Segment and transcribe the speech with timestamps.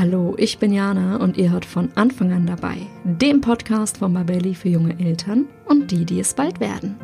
[0.00, 4.54] Hallo, ich bin Jana und ihr hört von Anfang an dabei, dem Podcast von Babelli
[4.54, 6.96] für junge Eltern und die, die es bald werden.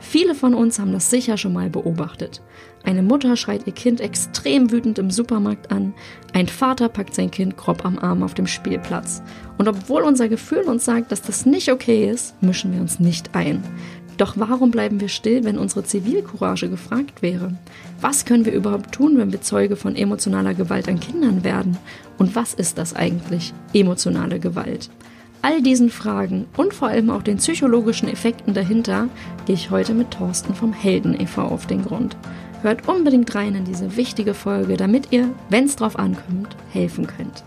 [0.00, 2.40] Viele von uns haben das sicher schon mal beobachtet.
[2.82, 5.92] Eine Mutter schreit ihr Kind extrem wütend im Supermarkt an,
[6.32, 9.22] ein Vater packt sein Kind grob am Arm auf dem Spielplatz.
[9.58, 13.34] Und obwohl unser Gefühl uns sagt, dass das nicht okay ist, mischen wir uns nicht
[13.34, 13.62] ein.
[14.16, 17.54] Doch warum bleiben wir still, wenn unsere Zivilcourage gefragt wäre?
[18.00, 21.76] Was können wir überhaupt tun, wenn wir Zeuge von emotionaler Gewalt an Kindern werden?
[22.18, 24.90] Und was ist das eigentlich, emotionale Gewalt?
[25.42, 29.08] All diesen Fragen und vor allem auch den psychologischen Effekten dahinter
[29.46, 31.42] gehe ich heute mit Thorsten vom Helden e.V.
[31.42, 32.16] auf den Grund.
[32.62, 37.44] Hört unbedingt rein in diese wichtige Folge, damit ihr, wenn es drauf ankommt, helfen könnt.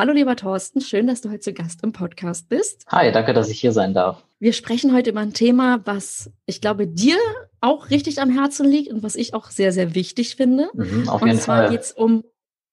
[0.00, 2.84] Hallo lieber Thorsten, schön, dass du heute zu Gast im Podcast bist.
[2.86, 4.24] Hi, danke, dass ich hier sein darf.
[4.38, 7.16] Wir sprechen heute über ein Thema, was ich glaube dir
[7.60, 10.70] auch richtig am Herzen liegt und was ich auch sehr, sehr wichtig finde.
[10.72, 12.22] Mhm, auf jeden und zwar geht es um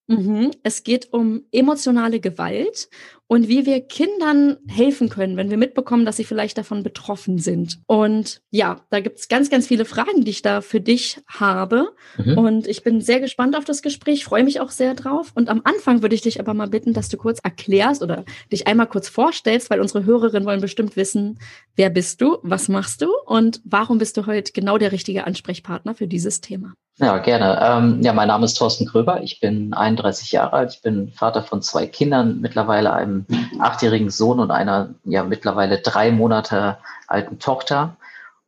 [0.08, 0.52] Mhm.
[0.62, 2.90] Es geht um emotionale Gewalt
[3.28, 7.80] und wie wir Kindern helfen können, wenn wir mitbekommen, dass sie vielleicht davon betroffen sind.
[7.88, 11.94] Und ja, da gibt es ganz, ganz viele Fragen, die ich da für dich habe.
[12.18, 12.38] Mhm.
[12.38, 15.32] Und ich bin sehr gespannt auf das Gespräch, freue mich auch sehr drauf.
[15.34, 18.68] Und am Anfang würde ich dich aber mal bitten, dass du kurz erklärst oder dich
[18.68, 21.40] einmal kurz vorstellst, weil unsere Hörerinnen wollen bestimmt wissen,
[21.76, 25.96] wer bist du, was machst du und warum bist du heute genau der richtige Ansprechpartner
[25.96, 26.74] für dieses Thema.
[26.98, 27.60] Ja, gerne.
[27.62, 29.22] Ähm, ja, mein Name ist Thorsten Kröber.
[29.22, 30.76] Ich bin 31 Jahre alt.
[30.76, 33.15] Ich bin Vater von zwei Kindern, mittlerweile einem
[33.60, 36.78] achtjährigen Sohn und einer ja mittlerweile drei Monate
[37.08, 37.98] alten Tochter.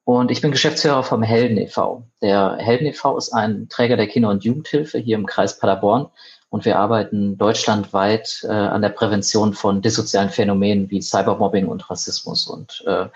[0.04, 2.04] Und ich bin Geschäftsführer vom Helden e.V.
[2.22, 3.18] Der Helden e.V.
[3.18, 6.08] ist ein Träger der Kinder- und Jugendhilfe hier im Kreis Paderborn.
[6.50, 12.48] Und wir arbeiten deutschlandweit äh, an der Prävention von dissozialen Phänomenen wie Cybermobbing und Rassismus.
[12.48, 13.08] Und äh,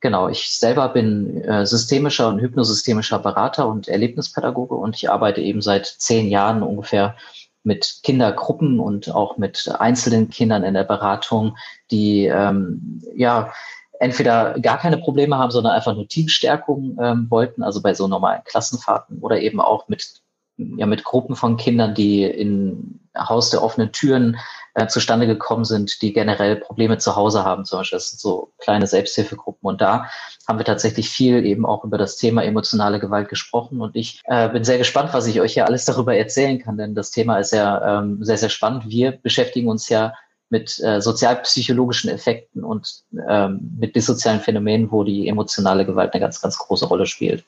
[0.00, 5.60] Genau, ich selber bin äh, systemischer und hypnosystemischer Berater und Erlebnispädagoge und ich arbeite eben
[5.60, 7.16] seit zehn Jahren ungefähr
[7.62, 11.56] mit Kindergruppen und auch mit einzelnen Kindern in der Beratung,
[11.90, 13.52] die ähm, ja
[14.00, 18.42] entweder gar keine Probleme haben, sondern einfach nur Teamstärkung ähm, wollten, also bei so normalen
[18.44, 20.22] Klassenfahrten oder eben auch mit
[20.76, 24.36] ja mit Gruppen von Kindern, die in Haus der offenen Türen
[24.74, 27.96] äh, zustande gekommen sind, die generell Probleme zu Hause haben, zum Beispiel.
[27.96, 29.68] Das sind so kleine Selbsthilfegruppen.
[29.68, 30.06] Und da
[30.46, 33.80] haben wir tatsächlich viel eben auch über das Thema emotionale Gewalt gesprochen.
[33.80, 36.94] Und ich äh, bin sehr gespannt, was ich euch hier alles darüber erzählen kann, denn
[36.94, 38.88] das Thema ist ja ähm, sehr, sehr spannend.
[38.88, 40.12] Wir beschäftigen uns ja
[40.50, 46.40] mit äh, sozialpsychologischen Effekten und ähm, mit dissozialen Phänomenen, wo die emotionale Gewalt eine ganz,
[46.40, 47.44] ganz große Rolle spielt.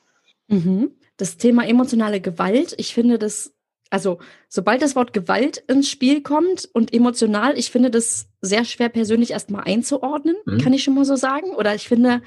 [0.47, 0.91] Mhm.
[1.17, 3.53] Das Thema emotionale Gewalt, ich finde das,
[3.89, 4.19] also
[4.49, 9.31] sobald das Wort Gewalt ins Spiel kommt und emotional, ich finde das sehr schwer persönlich
[9.31, 10.59] erstmal einzuordnen, mhm.
[10.59, 11.51] kann ich schon mal so sagen.
[11.55, 12.21] Oder ich finde.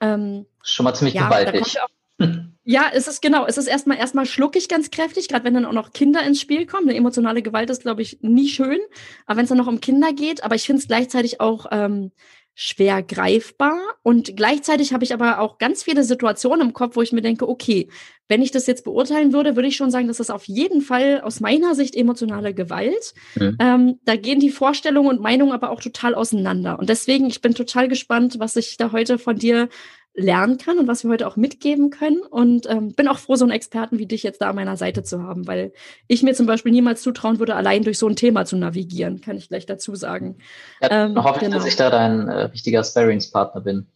[0.00, 1.76] Ähm, schon mal ziemlich ja, gewaltig.
[2.64, 5.72] Ja, es ist genau, es ist erstmal erstmal schluckig ganz kräftig, gerade wenn dann auch
[5.72, 6.88] noch Kinder ins Spiel kommen.
[6.88, 8.78] Eine emotionale Gewalt ist, glaube ich, nie schön,
[9.26, 12.12] aber wenn es dann noch um Kinder geht, aber ich finde es gleichzeitig auch ähm,
[12.54, 13.78] schwer greifbar.
[14.02, 17.48] Und gleichzeitig habe ich aber auch ganz viele Situationen im Kopf, wo ich mir denke,
[17.48, 17.88] okay,
[18.28, 21.20] wenn ich das jetzt beurteilen würde, würde ich schon sagen, das ist auf jeden Fall
[21.20, 23.14] aus meiner Sicht emotionale Gewalt.
[23.34, 23.56] Mhm.
[23.60, 26.78] Ähm, da gehen die Vorstellungen und Meinungen aber auch total auseinander.
[26.78, 29.68] Und deswegen, ich bin total gespannt, was ich da heute von dir
[30.14, 32.20] lernen kann und was wir heute auch mitgeben können.
[32.20, 35.02] Und ähm, bin auch froh, so einen Experten wie dich jetzt da an meiner Seite
[35.02, 35.72] zu haben, weil
[36.08, 39.36] ich mir zum Beispiel niemals zutrauen würde, allein durch so ein Thema zu navigieren, kann
[39.36, 40.38] ich gleich dazu sagen.
[40.80, 41.56] Ja, ähm, hoffe ich, genau.
[41.56, 43.86] dass ich da dein äh, richtiger Sparingspartner bin.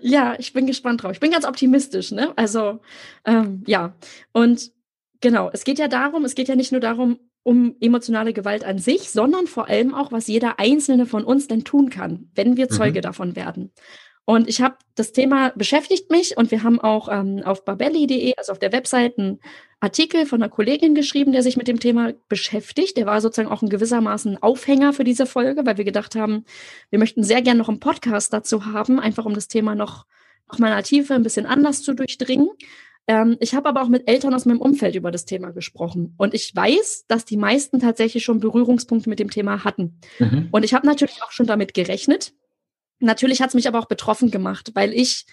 [0.00, 1.12] Ja, ich bin gespannt drauf.
[1.12, 2.32] Ich bin ganz optimistisch, ne?
[2.36, 2.80] Also,
[3.24, 3.94] ähm, ja.
[4.32, 4.70] Und
[5.20, 8.78] genau, es geht ja darum, es geht ja nicht nur darum, um emotionale Gewalt an
[8.78, 12.68] sich, sondern vor allem auch, was jeder Einzelne von uns denn tun kann, wenn wir
[12.68, 13.02] Zeuge mhm.
[13.02, 13.70] davon werden.
[14.26, 18.52] Und ich habe das Thema beschäftigt mich und wir haben auch ähm, auf babelli.de, also
[18.52, 19.38] auf der Website, einen
[19.80, 22.96] Artikel von einer Kollegin geschrieben, der sich mit dem Thema beschäftigt.
[22.96, 26.44] Der war sozusagen auch ein gewissermaßen Aufhänger für diese Folge, weil wir gedacht haben,
[26.88, 30.06] wir möchten sehr gerne noch einen Podcast dazu haben, einfach um das Thema noch,
[30.50, 32.48] noch mal in der Tiefe ein bisschen anders zu durchdringen.
[33.06, 36.14] Ähm, ich habe aber auch mit Eltern aus meinem Umfeld über das Thema gesprochen.
[36.16, 40.00] Und ich weiß, dass die meisten tatsächlich schon Berührungspunkte mit dem Thema hatten.
[40.18, 40.48] Mhm.
[40.50, 42.32] Und ich habe natürlich auch schon damit gerechnet,
[43.04, 45.26] Natürlich hat es mich aber auch betroffen gemacht, weil ich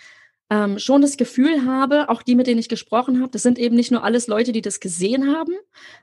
[0.50, 3.76] ähm, schon das Gefühl habe, auch die, mit denen ich gesprochen habe, das sind eben
[3.76, 5.54] nicht nur alles Leute, die das gesehen haben,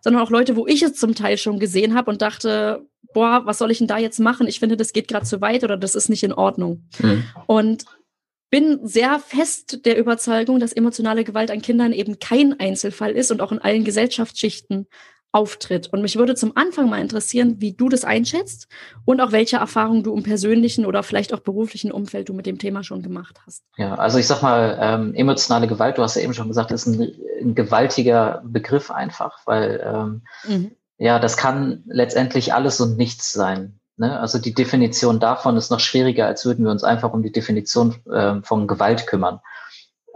[0.01, 3.59] sondern auch Leute, wo ich es zum Teil schon gesehen habe und dachte, boah, was
[3.59, 4.47] soll ich denn da jetzt machen?
[4.47, 6.89] Ich finde, das geht gerade zu weit oder das ist nicht in Ordnung.
[6.99, 7.25] Mhm.
[7.47, 7.85] Und
[8.51, 13.43] bin sehr fest der Überzeugung, dass emotionale Gewalt an Kindern eben kein Einzelfall ist und
[13.43, 14.87] auch in allen Gesellschaftsschichten
[15.33, 15.89] auftritt.
[15.93, 18.67] Und mich würde zum Anfang mal interessieren, wie du das einschätzt
[19.05, 22.59] und auch welche Erfahrungen du im persönlichen oder vielleicht auch beruflichen Umfeld du mit dem
[22.59, 23.65] Thema schon gemacht hast.
[23.77, 26.87] Ja, also ich sag mal, ähm, emotionale Gewalt, du hast ja eben schon gesagt, ist
[26.87, 30.71] ein ein gewaltiger Begriff einfach, weil ähm, mhm.
[30.99, 33.81] ja, das kann letztendlich alles und nichts sein.
[33.97, 34.19] Ne?
[34.19, 37.97] Also die Definition davon ist noch schwieriger, als würden wir uns einfach um die Definition
[38.11, 39.41] äh, von Gewalt kümmern.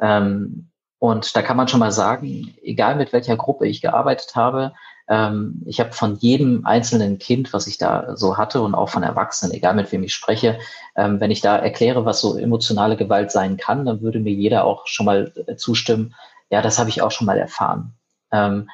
[0.01, 4.73] Ähm, und da kann man schon mal sagen, egal mit welcher Gruppe ich gearbeitet habe,
[5.13, 9.03] ähm, ich habe von jedem einzelnen Kind, was ich da so hatte und auch von
[9.03, 10.59] Erwachsenen, egal mit wem ich spreche,
[10.97, 14.65] ähm, wenn ich da erkläre, was so emotionale Gewalt sein kann, dann würde mir jeder
[14.65, 16.15] auch schon mal äh, zustimmen,
[16.49, 17.93] ja, das habe ich auch schon mal erfahren.
[18.33, 18.71] Ähm,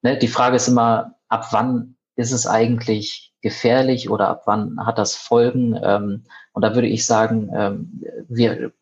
[0.00, 4.96] ne, die Frage ist immer, ab wann ist es eigentlich gefährlich oder ab wann hat
[4.96, 5.78] das Folgen?
[5.82, 8.72] Ähm, und da würde ich sagen, ähm, wir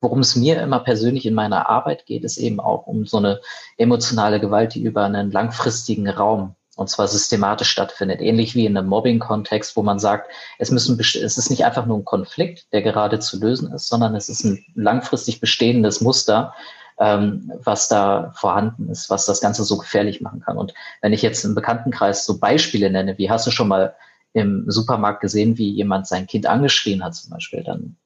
[0.00, 3.40] Worum es mir immer persönlich in meiner Arbeit geht, ist eben auch um so eine
[3.76, 8.22] emotionale Gewalt, die über einen langfristigen Raum und zwar systematisch stattfindet.
[8.22, 11.98] Ähnlich wie in einem Mobbing-Kontext, wo man sagt, es, müssen, es ist nicht einfach nur
[11.98, 16.54] ein Konflikt, der gerade zu lösen ist, sondern es ist ein langfristig bestehendes Muster,
[16.98, 20.56] ähm, was da vorhanden ist, was das Ganze so gefährlich machen kann.
[20.56, 20.72] Und
[21.02, 23.94] wenn ich jetzt im Bekanntenkreis so Beispiele nenne, wie hast du schon mal
[24.32, 27.96] im Supermarkt gesehen, wie jemand sein Kind angeschrien hat zum Beispiel, dann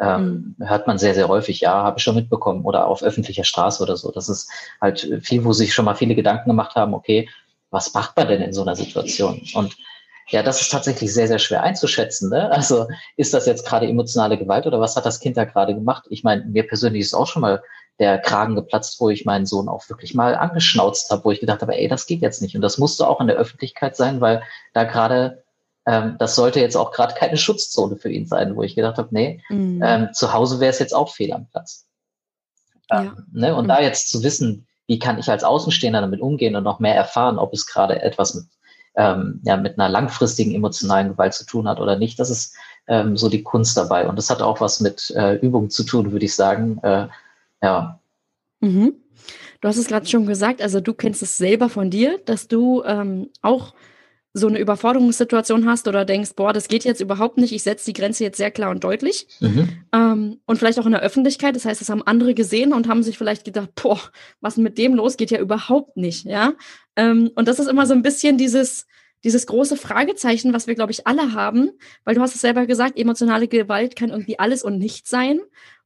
[0.00, 0.68] ähm, mhm.
[0.68, 3.96] hört man sehr, sehr häufig, ja, habe ich schon mitbekommen oder auf öffentlicher Straße oder
[3.96, 4.10] so.
[4.10, 4.50] Das ist
[4.80, 7.28] halt viel, wo sich schon mal viele Gedanken gemacht haben, okay,
[7.70, 9.42] was macht man denn in so einer Situation?
[9.54, 9.76] Und
[10.28, 12.30] ja, das ist tatsächlich sehr, sehr schwer einzuschätzen.
[12.30, 12.50] Ne?
[12.50, 16.06] Also ist das jetzt gerade emotionale Gewalt oder was hat das Kind da gerade gemacht?
[16.08, 17.62] Ich meine, mir persönlich ist auch schon mal
[17.98, 21.62] der Kragen geplatzt, wo ich meinen Sohn auch wirklich mal angeschnauzt habe, wo ich gedacht
[21.62, 22.56] habe, ey, das geht jetzt nicht.
[22.56, 24.42] Und das musste auch in der Öffentlichkeit sein, weil
[24.72, 25.43] da gerade
[25.86, 29.08] ähm, das sollte jetzt auch gerade keine Schutzzone für ihn sein, wo ich gedacht habe,
[29.10, 29.82] nee, mhm.
[29.84, 31.86] ähm, zu Hause wäre es jetzt auch fehl am Platz.
[32.90, 33.14] Ähm, ja.
[33.32, 33.54] ne?
[33.56, 33.68] Und mhm.
[33.68, 37.38] da jetzt zu wissen, wie kann ich als Außenstehender damit umgehen und noch mehr erfahren,
[37.38, 38.44] ob es gerade etwas mit,
[38.96, 42.54] ähm, ja, mit einer langfristigen emotionalen Gewalt zu tun hat oder nicht, das ist
[42.86, 44.06] ähm, so die Kunst dabei.
[44.08, 46.78] Und das hat auch was mit äh, Übung zu tun, würde ich sagen.
[46.82, 47.08] Äh,
[47.62, 47.98] ja.
[48.60, 48.94] Mhm.
[49.60, 52.82] Du hast es gerade schon gesagt, also du kennst es selber von dir, dass du
[52.84, 53.72] ähm, auch
[54.36, 57.92] so eine Überforderungssituation hast oder denkst, boah, das geht jetzt überhaupt nicht, ich setze die
[57.92, 59.28] Grenze jetzt sehr klar und deutlich.
[59.38, 59.68] Mhm.
[59.92, 63.04] Ähm, und vielleicht auch in der Öffentlichkeit, das heißt, das haben andere gesehen und haben
[63.04, 64.00] sich vielleicht gedacht, boah,
[64.40, 66.54] was mit dem los, geht ja überhaupt nicht, ja.
[66.96, 68.86] Ähm, und das ist immer so ein bisschen dieses,
[69.22, 71.70] dieses große Fragezeichen, was wir, glaube ich, alle haben,
[72.02, 75.38] weil du hast es selber gesagt, emotionale Gewalt kann irgendwie alles und nichts sein.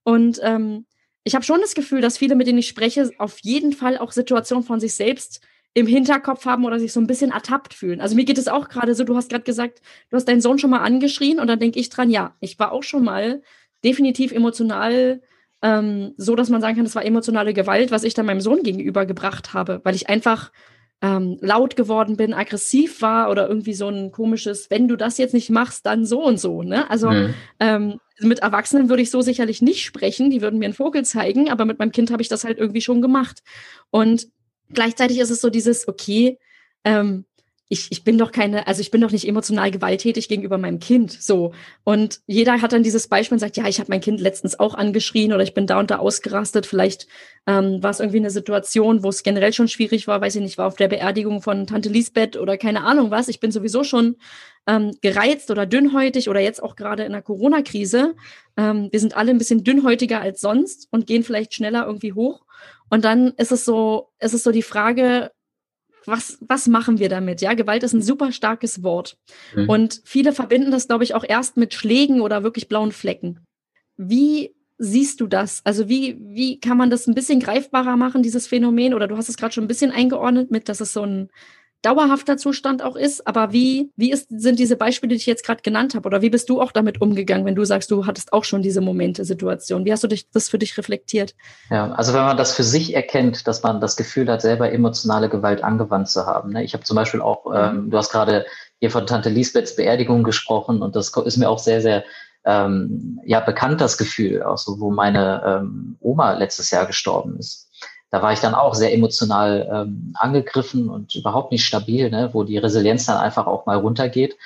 [0.04, 0.86] Und ähm,
[1.22, 4.12] ich habe schon das Gefühl, dass viele, mit denen ich spreche, auf jeden Fall auch
[4.12, 5.42] Situationen von sich selbst
[5.74, 8.00] im Hinterkopf haben oder sich so ein bisschen ertappt fühlen.
[8.00, 9.80] Also mir geht es auch gerade so, du hast gerade gesagt,
[10.10, 12.72] du hast deinen Sohn schon mal angeschrien und dann denke ich dran, ja, ich war
[12.72, 13.42] auch schon mal
[13.84, 15.20] definitiv emotional
[15.62, 18.62] ähm, so, dass man sagen kann, das war emotionale Gewalt, was ich dann meinem Sohn
[18.62, 20.52] gegenüber gebracht habe, weil ich einfach
[21.00, 25.34] ähm, laut geworden bin, aggressiv war oder irgendwie so ein komisches, wenn du das jetzt
[25.34, 26.62] nicht machst, dann so und so.
[26.62, 26.90] Ne?
[26.90, 27.34] Also mhm.
[27.60, 31.50] ähm, mit Erwachsenen würde ich so sicherlich nicht sprechen, die würden mir einen Vogel zeigen,
[31.50, 33.42] aber mit meinem Kind habe ich das halt irgendwie schon gemacht.
[33.90, 34.28] Und
[34.72, 36.38] gleichzeitig ist es so dieses, okay,
[36.84, 37.24] ähm,
[37.70, 41.12] ich, ich bin doch keine, also ich bin doch nicht emotional gewalttätig gegenüber meinem Kind.
[41.12, 41.52] So.
[41.84, 44.74] Und jeder hat dann dieses Beispiel und sagt, ja, ich habe mein Kind letztens auch
[44.74, 46.64] angeschrien oder ich bin da und da ausgerastet.
[46.64, 47.08] Vielleicht
[47.46, 50.56] ähm, war es irgendwie eine Situation, wo es generell schon schwierig war, weiß ich nicht,
[50.56, 53.28] war auf der Beerdigung von Tante Lisbeth oder keine Ahnung was.
[53.28, 54.16] Ich bin sowieso schon
[54.66, 58.14] ähm, gereizt oder dünnhäutig oder jetzt auch gerade in der Corona-Krise.
[58.56, 62.46] Ähm, wir sind alle ein bisschen dünnhäutiger als sonst und gehen vielleicht schneller irgendwie hoch.
[62.90, 65.30] Und dann ist es so, ist es so die Frage,
[66.06, 67.40] was, was machen wir damit?
[67.40, 69.18] Ja, Gewalt ist ein super starkes Wort.
[69.54, 69.68] Mhm.
[69.68, 73.40] Und viele verbinden das, glaube ich, auch erst mit Schlägen oder wirklich blauen Flecken.
[73.96, 75.60] Wie siehst du das?
[75.64, 78.94] Also wie, wie kann man das ein bisschen greifbarer machen, dieses Phänomen?
[78.94, 81.30] Oder du hast es gerade schon ein bisschen eingeordnet mit, dass es so ein
[81.82, 83.26] dauerhafter Zustand auch ist.
[83.26, 86.06] Aber wie, wie ist, sind diese Beispiele, die ich jetzt gerade genannt habe?
[86.06, 88.80] Oder wie bist du auch damit umgegangen, wenn du sagst, du hattest auch schon diese
[88.80, 89.84] Momente, Situation?
[89.84, 91.34] Wie hast du dich, das für dich reflektiert?
[91.70, 95.28] Ja, also wenn man das für sich erkennt, dass man das Gefühl hat, selber emotionale
[95.28, 96.52] Gewalt angewandt zu haben.
[96.52, 96.64] Ne?
[96.64, 98.44] Ich habe zum Beispiel auch, ähm, du hast gerade
[98.80, 102.04] hier von Tante Lisbeths Beerdigung gesprochen und das ist mir auch sehr, sehr
[102.44, 107.67] ähm, ja, bekannt, das Gefühl, auch so, wo meine ähm, Oma letztes Jahr gestorben ist
[108.10, 112.44] da war ich dann auch sehr emotional ähm, angegriffen und überhaupt nicht stabil, ne, wo
[112.44, 114.36] die Resilienz dann einfach auch mal runtergeht.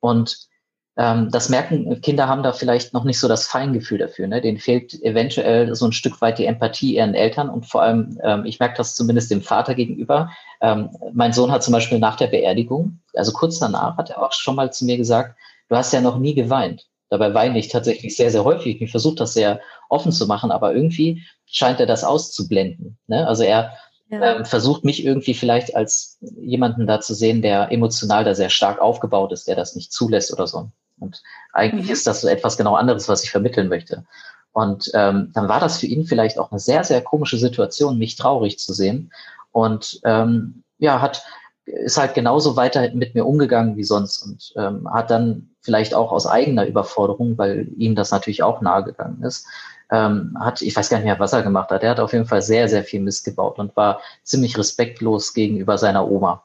[0.00, 0.48] Und
[0.96, 4.28] ähm, das merken, Kinder haben da vielleicht noch nicht so das Feingefühl dafür.
[4.28, 4.40] Ne?
[4.40, 8.44] Denen fehlt eventuell so ein Stück weit die Empathie ihren Eltern und vor allem, ähm,
[8.44, 10.30] ich merke das zumindest dem Vater gegenüber.
[10.60, 14.32] Ähm, mein Sohn hat zum Beispiel nach der Beerdigung, also kurz danach, hat er auch
[14.32, 15.36] schon mal zu mir gesagt,
[15.68, 16.86] du hast ja noch nie geweint.
[17.10, 18.80] Dabei weine ich tatsächlich sehr, sehr häufig.
[18.80, 22.98] Ich versuche das sehr offen zu machen, aber irgendwie scheint er das auszublenden.
[23.06, 23.26] Ne?
[23.26, 23.76] Also er
[24.10, 24.36] ja.
[24.36, 28.80] ähm, versucht mich irgendwie vielleicht als jemanden da zu sehen, der emotional da sehr stark
[28.80, 30.70] aufgebaut ist, der das nicht zulässt oder so.
[30.98, 31.92] Und eigentlich mhm.
[31.92, 34.04] ist das so etwas genau anderes, was ich vermitteln möchte.
[34.52, 38.16] Und ähm, dann war das für ihn vielleicht auch eine sehr, sehr komische Situation, mich
[38.16, 39.12] traurig zu sehen.
[39.50, 41.24] Und ähm, ja, hat
[41.66, 46.12] ist halt genauso weiter mit mir umgegangen wie sonst und ähm, hat dann vielleicht auch
[46.12, 49.46] aus eigener Überforderung, weil ihm das natürlich auch nahegegangen ist,
[49.90, 51.82] ähm, hat, ich weiß gar nicht mehr, was er gemacht hat.
[51.82, 55.78] Er hat auf jeden Fall sehr, sehr viel Mist gebaut und war ziemlich respektlos gegenüber
[55.78, 56.44] seiner Oma.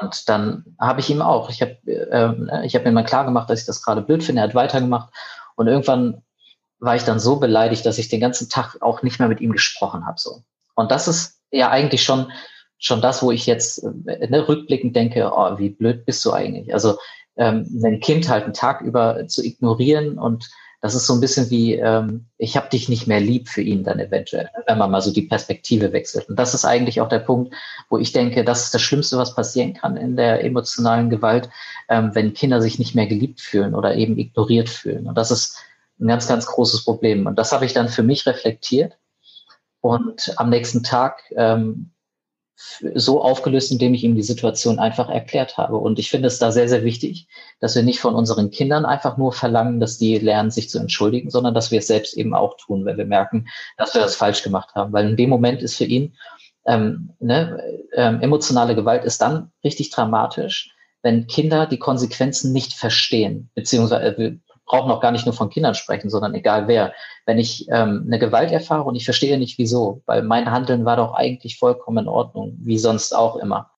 [0.00, 3.48] Und dann habe ich ihm auch, ich habe äh, ich hab mir mal klar gemacht,
[3.48, 4.42] dass ich das gerade blöd finde.
[4.42, 5.12] Er hat weitergemacht
[5.54, 6.22] und irgendwann
[6.78, 9.52] war ich dann so beleidigt, dass ich den ganzen Tag auch nicht mehr mit ihm
[9.52, 10.18] gesprochen habe.
[10.18, 10.42] So.
[10.74, 12.30] Und das ist ja eigentlich schon
[12.78, 16.72] schon das, wo ich jetzt äh, ne, rückblickend denke, oh, wie blöd bist du eigentlich?
[16.72, 16.96] Also
[17.36, 20.48] ähm, ein Kind halt einen Tag über zu ignorieren und
[20.82, 23.82] das ist so ein bisschen wie, ähm, ich habe dich nicht mehr lieb für ihn
[23.82, 26.28] dann eventuell, wenn man mal so die Perspektive wechselt.
[26.28, 27.54] Und das ist eigentlich auch der Punkt,
[27.88, 31.48] wo ich denke, das ist das Schlimmste, was passieren kann in der emotionalen Gewalt,
[31.88, 35.08] ähm, wenn Kinder sich nicht mehr geliebt fühlen oder eben ignoriert fühlen.
[35.08, 35.58] Und das ist
[35.98, 37.26] ein ganz, ganz großes Problem.
[37.26, 38.98] Und das habe ich dann für mich reflektiert.
[39.80, 41.90] Und am nächsten Tag ähm,
[42.94, 45.76] so aufgelöst, indem ich ihm die Situation einfach erklärt habe.
[45.76, 47.28] Und ich finde es da sehr, sehr wichtig,
[47.60, 51.30] dass wir nicht von unseren Kindern einfach nur verlangen, dass die lernen, sich zu entschuldigen,
[51.30, 54.42] sondern dass wir es selbst eben auch tun, wenn wir merken, dass wir das falsch
[54.42, 54.92] gemacht haben.
[54.92, 56.16] Weil in dem Moment ist für ihn
[56.66, 57.62] ähm, ne,
[57.94, 64.38] ähm, emotionale Gewalt ist dann richtig dramatisch, wenn Kinder die Konsequenzen nicht verstehen, beziehungsweise äh,
[64.66, 66.92] brauchen auch gar nicht nur von Kindern sprechen, sondern egal wer.
[67.24, 70.96] Wenn ich ähm, eine Gewalt erfahre und ich verstehe nicht wieso, weil mein Handeln war
[70.96, 73.70] doch eigentlich vollkommen in Ordnung, wie sonst auch immer.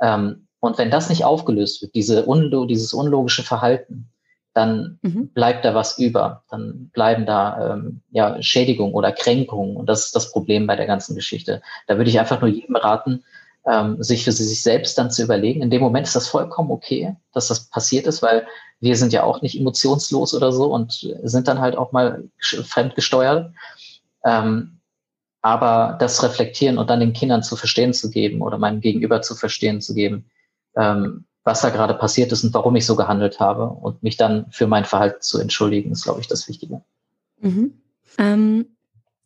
[0.00, 4.10] Ähm, und wenn das nicht aufgelöst wird, diese unlo dieses unlogische Verhalten,
[4.54, 5.28] dann mhm.
[5.28, 6.42] bleibt da was über.
[6.50, 9.76] Dann bleiben da ähm, ja, Schädigungen oder Kränkungen.
[9.76, 11.62] Und das ist das Problem bei der ganzen Geschichte.
[11.86, 13.24] Da würde ich einfach nur jedem raten,
[13.68, 15.62] ähm, sich für sich selbst dann zu überlegen.
[15.62, 18.46] In dem Moment ist das vollkommen okay, dass das passiert ist, weil
[18.80, 23.52] wir sind ja auch nicht emotionslos oder so und sind dann halt auch mal fremdgesteuert.
[24.24, 24.78] Ähm,
[25.42, 29.34] aber das Reflektieren und dann den Kindern zu verstehen zu geben oder meinem Gegenüber zu
[29.34, 30.24] verstehen zu geben,
[30.76, 34.46] ähm, was da gerade passiert ist und warum ich so gehandelt habe und mich dann
[34.50, 36.82] für mein Verhalten zu entschuldigen, ist, glaube ich, das Wichtige.
[37.40, 37.80] Mhm.
[38.18, 38.66] Ähm,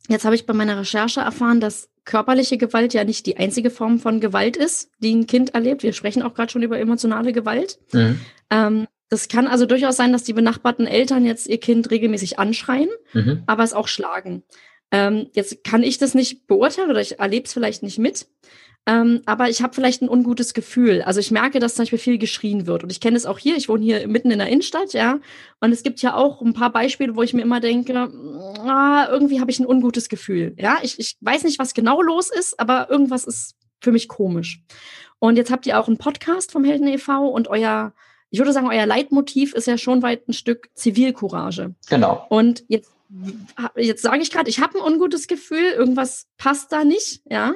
[0.08, 3.98] jetzt habe ich bei meiner Recherche erfahren, dass körperliche Gewalt ja nicht die einzige Form
[3.98, 5.82] von Gewalt ist, die ein Kind erlebt.
[5.82, 7.78] Wir sprechen auch gerade schon über emotionale Gewalt.
[7.92, 8.20] Mhm.
[8.50, 12.88] Ähm, das kann also durchaus sein, dass die benachbarten Eltern jetzt ihr Kind regelmäßig anschreien,
[13.12, 13.42] mhm.
[13.46, 14.42] aber es auch schlagen.
[14.90, 18.26] Ähm, jetzt kann ich das nicht beurteilen oder ich erlebe es vielleicht nicht mit.
[18.84, 21.02] Ähm, aber ich habe vielleicht ein ungutes Gefühl.
[21.02, 22.82] Also ich merke, dass zum Beispiel viel geschrien wird.
[22.82, 23.56] Und ich kenne es auch hier.
[23.56, 25.20] Ich wohne hier mitten in der Innenstadt, ja.
[25.60, 29.40] Und es gibt ja auch ein paar Beispiele, wo ich mir immer denke, ah, irgendwie
[29.40, 30.54] habe ich ein ungutes Gefühl.
[30.58, 34.60] Ja, ich, ich weiß nicht, was genau los ist, aber irgendwas ist für mich komisch.
[35.20, 37.28] Und jetzt habt ihr auch einen Podcast vom Helden e.V.
[37.28, 37.92] und euer
[38.32, 41.74] ich würde sagen, euer Leitmotiv ist ja schon weit ein Stück Zivilcourage.
[41.90, 42.24] Genau.
[42.30, 42.90] Und jetzt,
[43.76, 47.52] jetzt sage ich gerade, ich habe ein ungutes Gefühl, irgendwas passt da nicht, ja.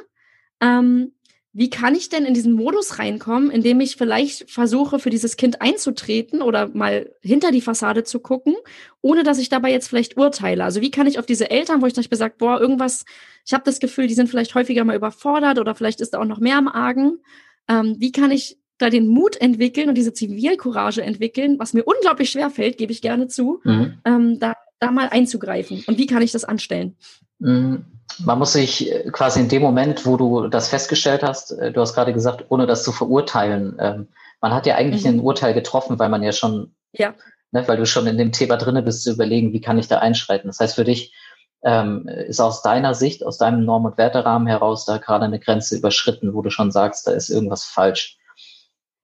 [0.61, 1.13] Ähm,
[1.59, 5.63] wie kann ich denn in diesen Modus reinkommen, indem ich vielleicht versuche, für dieses Kind
[5.63, 8.55] einzutreten oder mal hinter die Fassade zu gucken,
[9.01, 10.65] ohne dass ich dabei jetzt vielleicht urteile?
[10.65, 13.07] Also wie kann ich auf diese Eltern, wo ich zum Beispiel sage, boah, irgendwas,
[13.47, 16.27] ich habe das Gefühl, die sind vielleicht häufiger mal überfordert oder vielleicht ist da auch
[16.27, 17.21] noch mehr am Argen.
[17.69, 22.29] Ähm, wie kann ich da den Mut entwickeln und diese Zivilcourage entwickeln, was mir unglaublich
[22.29, 23.95] schwer fällt, gebe ich gerne zu, mhm.
[24.05, 25.85] ähm, da, da mal einzugreifen.
[25.87, 26.97] Und wie kann ich das anstellen?
[27.39, 27.85] Mhm.
[28.19, 31.81] Man muss sich äh, quasi in dem Moment, wo du das festgestellt hast, äh, du
[31.81, 34.09] hast gerade gesagt, ohne das zu verurteilen, ähm,
[34.41, 35.11] man hat ja eigentlich mhm.
[35.11, 37.15] ein Urteil getroffen, weil man ja schon, ja.
[37.53, 39.99] Ne, weil du schon in dem Thema drinne bist, zu überlegen, wie kann ich da
[39.99, 40.49] einschreiten.
[40.49, 41.15] Das heißt, für dich
[41.63, 45.77] ähm, ist aus deiner Sicht, aus deinem Norm- und Werterahmen heraus da gerade eine Grenze
[45.77, 48.19] überschritten, wo du schon sagst, da ist irgendwas falsch.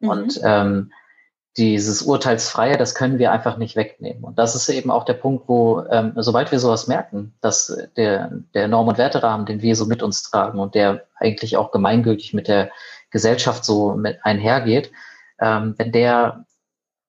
[0.00, 0.08] Mhm.
[0.08, 0.92] Und ähm,
[1.56, 4.24] dieses Urteilsfreie, das können wir einfach nicht wegnehmen.
[4.24, 8.30] Und das ist eben auch der Punkt, wo, ähm, sobald wir sowas merken, dass der,
[8.54, 12.32] der Norm- und Werterahmen, den wir so mit uns tragen und der eigentlich auch gemeingültig
[12.32, 12.70] mit der
[13.10, 14.92] Gesellschaft so mit einhergeht,
[15.40, 16.46] ähm, wenn der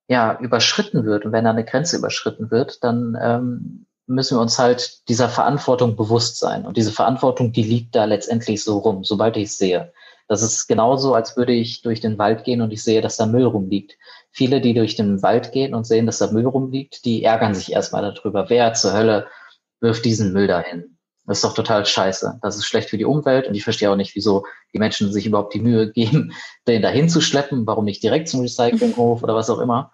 [0.09, 4.59] ja überschritten wird und wenn da eine Grenze überschritten wird, dann ähm, müssen wir uns
[4.59, 6.65] halt dieser Verantwortung bewusst sein.
[6.65, 9.93] Und diese Verantwortung, die liegt da letztendlich so rum, sobald ich sehe.
[10.27, 13.25] Das ist genauso, als würde ich durch den Wald gehen und ich sehe, dass da
[13.25, 13.97] Müll rumliegt.
[14.35, 17.71] Viele, die durch den Wald gehen und sehen, dass da Müll rumliegt, die ärgern sich
[17.71, 18.49] erstmal darüber.
[18.49, 19.27] Wer zur Hölle
[19.79, 20.97] wirft diesen Müll dahin?
[21.25, 22.39] Das ist doch total scheiße.
[22.41, 25.27] Das ist schlecht für die Umwelt und ich verstehe auch nicht, wieso die Menschen sich
[25.27, 26.33] überhaupt die Mühe geben,
[26.67, 27.67] den dahin zu schleppen.
[27.67, 29.91] Warum nicht direkt zum Recyclinghof oder was auch immer.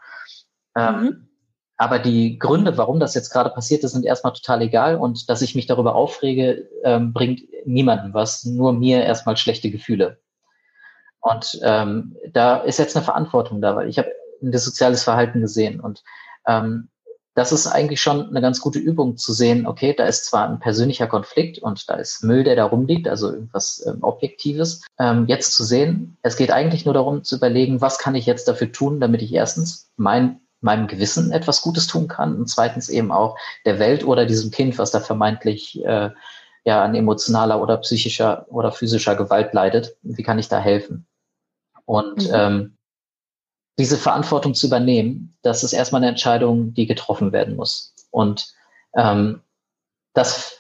[0.75, 1.27] Ähm, mhm.
[1.75, 4.95] Aber die Gründe, warum das jetzt gerade passiert ist, sind erstmal total egal.
[4.95, 10.19] Und dass ich mich darüber aufrege, ähm, bringt niemandem was, nur mir erstmal schlechte Gefühle.
[11.21, 14.09] Und ähm, da ist jetzt eine Verantwortung da, weil ich habe
[14.41, 15.79] das soziales Verhalten gesehen.
[15.79, 16.03] Und
[16.47, 16.89] ähm,
[17.35, 20.59] das ist eigentlich schon eine ganz gute Übung zu sehen, okay, da ist zwar ein
[20.59, 24.81] persönlicher Konflikt und da ist Müll, der da rumliegt, also irgendwas ähm, Objektives.
[24.99, 28.47] Ähm, jetzt zu sehen, es geht eigentlich nur darum zu überlegen, was kann ich jetzt
[28.47, 33.13] dafür tun, damit ich erstens mein meinem Gewissen etwas Gutes tun kann und zweitens eben
[33.13, 36.09] auch der Welt oder diesem Kind, was da vermeintlich äh,
[36.65, 39.95] ja an emotionaler oder psychischer oder physischer Gewalt leidet.
[40.01, 41.07] Wie kann ich da helfen?
[41.85, 42.33] Und mhm.
[42.33, 42.77] ähm,
[43.79, 47.95] diese Verantwortung zu übernehmen, das ist erstmal eine Entscheidung, die getroffen werden muss.
[48.11, 48.53] Und
[48.95, 49.41] ähm,
[50.13, 50.59] das,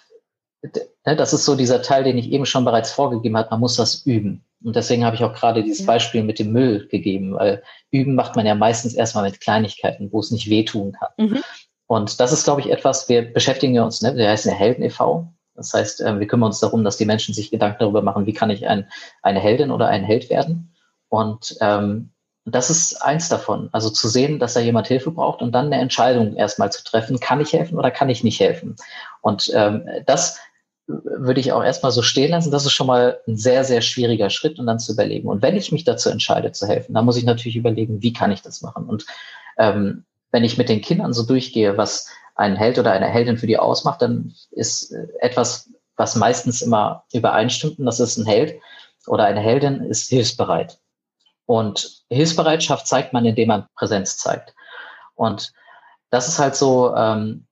[0.63, 3.75] ne, das ist so dieser Teil, den ich eben schon bereits vorgegeben habe, man muss
[3.75, 4.45] das üben.
[4.63, 5.85] Und deswegen habe ich auch gerade dieses.
[5.85, 7.61] Beispiel mit dem Müll gegeben, weil
[7.91, 11.09] üben macht man ja meistens erstmal mit Kleinigkeiten, wo es nicht wehtun kann.
[11.17, 11.43] Mhm.
[11.87, 15.33] Und das ist, glaube ich, etwas, wir beschäftigen uns, ne, wir heißen ja Helden e.V.
[15.55, 18.33] Das heißt, äh, wir kümmern uns darum, dass die Menschen sich Gedanken darüber machen, wie
[18.33, 18.87] kann ich ein,
[19.21, 20.73] eine Heldin oder ein Held werden.
[21.09, 22.11] Und ähm,
[22.55, 23.69] das ist eins davon.
[23.71, 27.19] Also zu sehen, dass da jemand Hilfe braucht und dann eine Entscheidung erstmal zu treffen,
[27.19, 28.75] kann ich helfen oder kann ich nicht helfen.
[29.21, 30.39] Und ähm, das
[30.87, 32.51] würde ich auch erstmal so stehen lassen.
[32.51, 35.27] Das ist schon mal ein sehr, sehr schwieriger Schritt und dann zu überlegen.
[35.27, 38.31] Und wenn ich mich dazu entscheide zu helfen, dann muss ich natürlich überlegen, wie kann
[38.31, 38.85] ich das machen.
[38.85, 39.05] Und
[39.57, 43.47] ähm, wenn ich mit den Kindern so durchgehe, was ein Held oder eine Heldin für
[43.47, 48.55] die ausmacht, dann ist etwas, was meistens immer übereinstimmt, und das ist ein Held
[49.07, 50.79] oder eine Heldin, ist hilfsbereit.
[51.49, 54.53] Und Hilfsbereitschaft zeigt man, indem man Präsenz zeigt.
[55.15, 55.51] Und
[56.11, 57.47] das ist halt so, ähm,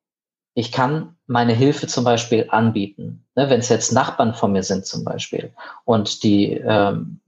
[0.54, 3.26] ich kann meine Hilfe zum Beispiel anbieten.
[3.34, 5.52] Ne, Wenn es jetzt Nachbarn von mir sind zum Beispiel
[5.84, 7.22] und die, ähm,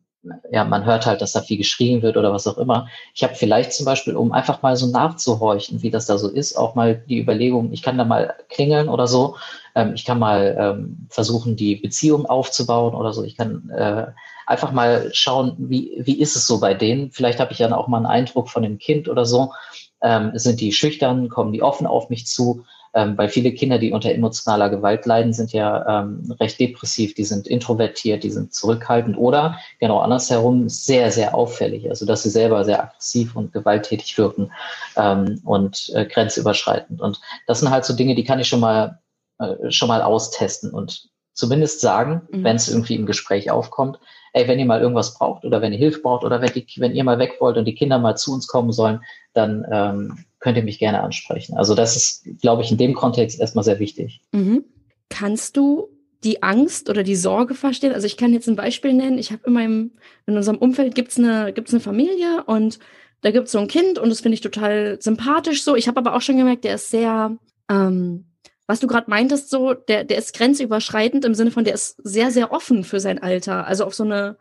[0.51, 2.87] ja, man hört halt, dass da viel geschrien wird oder was auch immer.
[3.13, 6.57] Ich habe vielleicht zum Beispiel, um einfach mal so nachzuhorchen, wie das da so ist,
[6.57, 9.37] auch mal die Überlegung, ich kann da mal klingeln oder so.
[9.75, 13.23] Ähm, ich kann mal ähm, versuchen, die Beziehung aufzubauen oder so.
[13.23, 14.07] Ich kann äh,
[14.45, 17.11] einfach mal schauen, wie, wie ist es so bei denen.
[17.11, 19.53] Vielleicht habe ich dann auch mal einen Eindruck von dem Kind oder so.
[20.01, 22.65] Ähm, sind die schüchtern, kommen die offen auf mich zu?
[22.93, 27.23] Ähm, weil viele Kinder, die unter emotionaler Gewalt leiden, sind ja ähm, recht depressiv, die
[27.23, 31.89] sind introvertiert, die sind zurückhaltend oder genau andersherum sehr, sehr auffällig.
[31.89, 34.51] Also dass sie selber sehr aggressiv und gewalttätig wirken
[34.95, 37.01] ähm, und äh, grenzüberschreitend.
[37.01, 38.99] Und das sind halt so Dinge, die kann ich schon mal,
[39.39, 42.43] äh, schon mal austesten und zumindest sagen, mhm.
[42.43, 43.99] wenn es irgendwie im Gespräch aufkommt,
[44.33, 46.93] ey, wenn ihr mal irgendwas braucht oder wenn ihr Hilfe braucht oder wenn, die, wenn
[46.93, 49.01] ihr mal weg wollt und die Kinder mal zu uns kommen sollen,
[49.33, 51.57] dann ähm, könnt ihr mich gerne ansprechen.
[51.57, 54.21] Also das ist, glaube ich, in dem Kontext erstmal sehr wichtig.
[54.31, 54.63] Mhm.
[55.09, 55.89] Kannst du
[56.23, 57.93] die Angst oder die Sorge verstehen?
[57.93, 59.17] Also ich kann jetzt ein Beispiel nennen.
[59.17, 59.91] Ich habe in meinem,
[60.25, 62.79] in unserem Umfeld gibt's eine, gibt's eine Familie und
[63.21, 65.75] da gibt's so ein Kind und das finde ich total sympathisch so.
[65.75, 67.37] Ich habe aber auch schon gemerkt, der ist sehr,
[67.69, 68.25] ähm,
[68.65, 72.31] was du gerade meintest, so, der, der ist grenzüberschreitend im Sinne von, der ist sehr,
[72.31, 73.67] sehr offen für sein Alter.
[73.67, 74.37] Also auf so eine,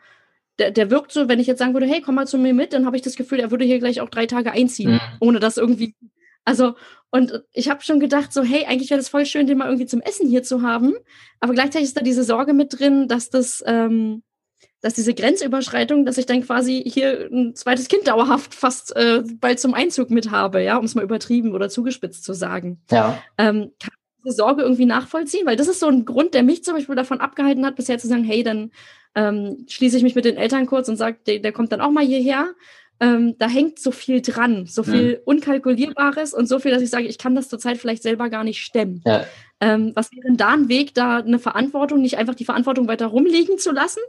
[0.58, 2.72] der, der wirkt so, wenn ich jetzt sagen würde, hey, komm mal zu mir mit,
[2.72, 5.00] dann habe ich das Gefühl, er würde hier gleich auch drei Tage einziehen, mhm.
[5.20, 5.94] ohne dass irgendwie.
[6.44, 6.74] Also,
[7.10, 9.86] und ich habe schon gedacht, so, hey, eigentlich wäre das voll schön, den mal irgendwie
[9.86, 10.94] zum Essen hier zu haben.
[11.40, 14.22] Aber gleichzeitig ist da diese Sorge mit drin, dass das, ähm,
[14.80, 19.60] dass diese Grenzüberschreitung, dass ich dann quasi hier ein zweites Kind dauerhaft fast äh, bald
[19.60, 22.80] zum Einzug mit habe, ja, um es mal übertrieben oder zugespitzt zu sagen.
[22.90, 23.22] Ja.
[23.36, 23.92] Ähm, kann
[24.24, 25.46] diese Sorge irgendwie nachvollziehen?
[25.46, 28.08] Weil das ist so ein Grund, der mich zum Beispiel davon abgehalten hat, bisher zu
[28.08, 28.70] sagen, hey, dann
[29.14, 31.90] ähm, schließe ich mich mit den Eltern kurz und sage, der, der kommt dann auch
[31.90, 32.54] mal hierher.
[33.00, 35.18] Ähm, da hängt so viel dran, so viel ja.
[35.24, 38.60] Unkalkulierbares und so viel, dass ich sage, ich kann das zurzeit vielleicht selber gar nicht
[38.60, 39.02] stemmen.
[39.06, 39.24] Ja.
[39.60, 43.06] Ähm, was wäre denn da ein Weg, da eine Verantwortung, nicht einfach die Verantwortung weiter
[43.06, 44.00] rumliegen zu lassen,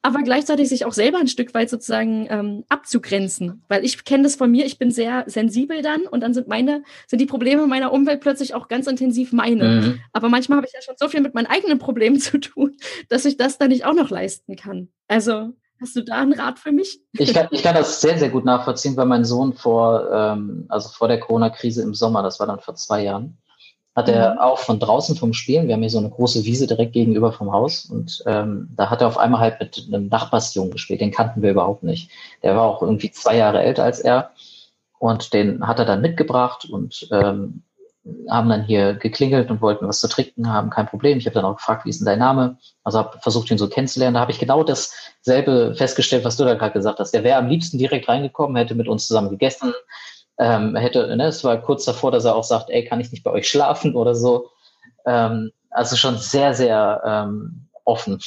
[0.00, 3.64] aber gleichzeitig sich auch selber ein Stück weit sozusagen ähm, abzugrenzen?
[3.68, 6.84] Weil ich kenne das von mir, ich bin sehr sensibel dann und dann sind meine,
[7.08, 9.64] sind die Probleme meiner Umwelt plötzlich auch ganz intensiv meine.
[9.64, 10.00] Mhm.
[10.12, 12.76] Aber manchmal habe ich ja schon so viel mit meinen eigenen Problemen zu tun,
[13.08, 14.88] dass ich das dann nicht auch noch leisten kann.
[15.08, 17.00] Also Hast du da einen Rat für mich?
[17.14, 20.88] Ich kann, ich kann das sehr, sehr gut nachvollziehen, weil mein Sohn vor, ähm, also
[20.90, 23.36] vor der Corona-Krise im Sommer, das war dann vor zwei Jahren,
[23.94, 24.38] hat er mhm.
[24.38, 27.52] auch von draußen vom Spielen, wir haben hier so eine große Wiese direkt gegenüber vom
[27.52, 31.42] Haus und ähm, da hat er auf einmal halt mit einem Nachbarsjungen gespielt, den kannten
[31.42, 32.10] wir überhaupt nicht.
[32.42, 34.30] Der war auch irgendwie zwei Jahre älter als er
[34.98, 37.62] und den hat er dann mitgebracht und ähm,
[38.28, 41.18] haben dann hier geklingelt und wollten was zu trinken haben, kein Problem.
[41.18, 42.56] Ich habe dann auch gefragt, wie ist denn dein Name?
[42.82, 44.14] Also habe versucht, ihn so kennenzulernen.
[44.14, 47.12] Da habe ich genau dasselbe festgestellt, was du da gerade gesagt hast.
[47.12, 49.72] Der wäre am liebsten direkt reingekommen, hätte mit uns zusammen gegessen,
[50.38, 53.24] ähm, hätte, ne, es war kurz davor, dass er auch sagt, ey, kann ich nicht
[53.24, 54.50] bei euch schlafen oder so.
[55.06, 58.18] Ähm, also schon sehr, sehr ähm, offen.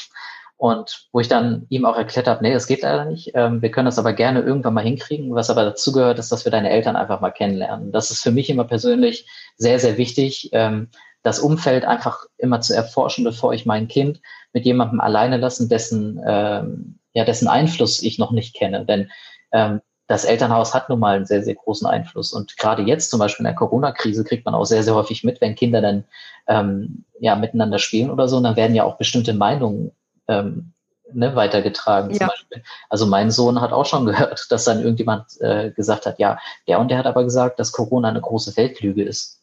[0.58, 3.32] Und wo ich dann ihm auch erklärt habe, nee, das geht leider nicht.
[3.34, 5.36] Ähm, wir können das aber gerne irgendwann mal hinkriegen.
[5.36, 7.92] Was aber dazu gehört, ist, dass wir deine Eltern einfach mal kennenlernen.
[7.92, 10.90] Das ist für mich immer persönlich sehr, sehr wichtig, ähm,
[11.24, 14.22] das Umfeld einfach immer zu erforschen, bevor ich mein Kind
[14.54, 18.86] mit jemandem alleine lassen, dessen, ähm, ja, dessen Einfluss ich noch nicht kenne.
[18.86, 19.12] Denn
[19.52, 22.32] ähm, das Elternhaus hat nun mal einen sehr, sehr großen Einfluss.
[22.32, 25.42] Und gerade jetzt zum Beispiel in der Corona-Krise kriegt man auch sehr, sehr häufig mit,
[25.42, 26.04] wenn Kinder dann
[26.48, 29.92] ähm, ja miteinander spielen oder so, und dann werden ja auch bestimmte Meinungen
[30.28, 30.74] ähm,
[31.12, 32.12] ne, weitergetragen.
[32.12, 32.18] Ja.
[32.18, 32.64] Zum Beispiel.
[32.90, 36.38] Also mein Sohn hat auch schon gehört, dass dann irgendjemand äh, gesagt hat, ja,
[36.68, 39.42] der und der hat aber gesagt, dass Corona eine große Weltlüge ist.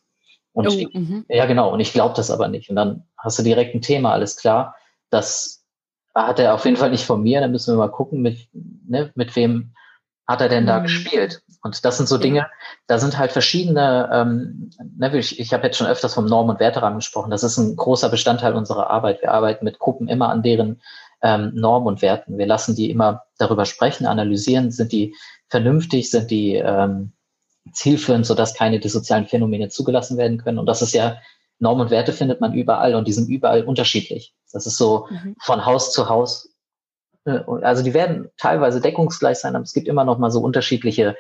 [0.53, 1.25] Und oh, ich, mhm.
[1.29, 2.69] ja, genau, und ich glaube das aber nicht.
[2.71, 4.77] Und dann hast du direkt ein Thema, alles klar.
[5.11, 5.65] Das
[6.15, 7.41] hat er auf jeden Fall nicht von mir.
[7.41, 9.73] Dann müssen wir mal gucken, mit, ne, mit wem
[10.27, 10.85] hat er denn da mhm.
[10.85, 11.43] gespielt?
[11.63, 12.49] Und das sind so Dinge,
[12.87, 16.61] da sind halt verschiedene, ähm, ne, ich, ich habe jetzt schon öfters vom Norm- und
[16.61, 19.23] Werterahmen gesprochen, das ist ein großer Bestandteil unserer Arbeit.
[19.23, 20.83] Wir arbeiten mit Gruppen immer an deren
[21.23, 22.37] ähm, Normen und Werten.
[22.37, 25.15] Wir lassen die immer darüber sprechen, analysieren, sind die
[25.49, 27.13] vernünftig, sind die ähm,
[27.73, 30.59] zielführend, sodass keine dissozialen Phänomene zugelassen werden können.
[30.59, 31.19] Und das ist ja,
[31.61, 34.35] Normen und Werte findet man überall und die sind überall unterschiedlich.
[34.53, 35.37] Das ist so mhm.
[35.41, 36.52] von Haus zu Haus
[37.25, 41.17] also die werden teilweise deckungsgleich sein, aber es gibt immer noch mal so unterschiedliche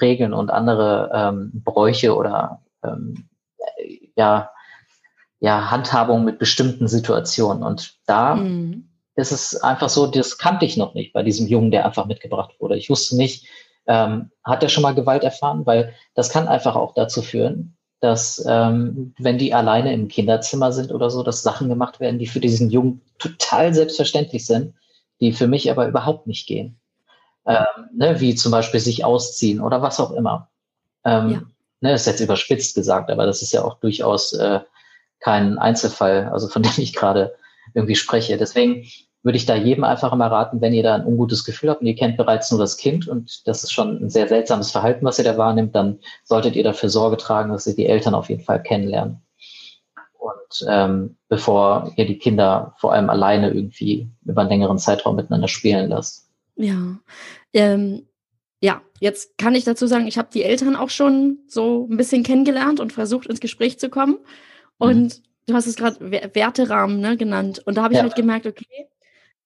[0.00, 3.28] Regeln und andere ähm, Bräuche oder ähm,
[4.16, 4.50] ja,
[5.38, 7.62] ja, Handhabung mit bestimmten Situationen.
[7.62, 8.88] Und da mhm.
[9.14, 12.54] ist es einfach so, das kannte ich noch nicht bei diesem Jungen, der einfach mitgebracht
[12.58, 12.76] wurde.
[12.76, 13.46] Ich wusste nicht,
[13.86, 18.44] ähm, hat er schon mal Gewalt erfahren, weil das kann einfach auch dazu führen, dass
[18.48, 22.40] ähm, wenn die alleine im Kinderzimmer sind oder so, dass Sachen gemacht werden, die für
[22.40, 24.74] diesen Jungen total selbstverständlich sind
[25.20, 26.78] die für mich aber überhaupt nicht gehen.
[27.46, 30.50] Ähm, ne, wie zum Beispiel sich ausziehen oder was auch immer.
[31.04, 31.42] Ähm, ja.
[31.80, 34.60] ne, ist jetzt überspitzt gesagt, aber das ist ja auch durchaus äh,
[35.20, 37.36] kein Einzelfall, also von dem ich gerade
[37.74, 38.36] irgendwie spreche.
[38.36, 38.86] Deswegen
[39.22, 41.86] würde ich da jedem einfach mal raten, wenn ihr da ein ungutes Gefühl habt und
[41.86, 45.18] ihr kennt bereits nur das Kind und das ist schon ein sehr seltsames Verhalten, was
[45.18, 48.44] ihr da wahrnimmt, dann solltet ihr dafür Sorge tragen, dass ihr die Eltern auf jeden
[48.44, 49.25] Fall kennenlernen
[50.26, 55.48] und ähm, bevor ihr die Kinder vor allem alleine irgendwie über einen längeren Zeitraum miteinander
[55.48, 56.28] spielen lasst.
[56.56, 56.98] Ja,
[57.52, 58.06] ähm,
[58.60, 62.22] ja, jetzt kann ich dazu sagen, ich habe die Eltern auch schon so ein bisschen
[62.22, 64.18] kennengelernt und versucht ins Gespräch zu kommen.
[64.78, 65.22] Und mhm.
[65.46, 67.62] du hast es gerade Werterahmen ne, genannt.
[67.64, 68.04] Und da habe ich ja.
[68.04, 68.88] halt gemerkt, okay,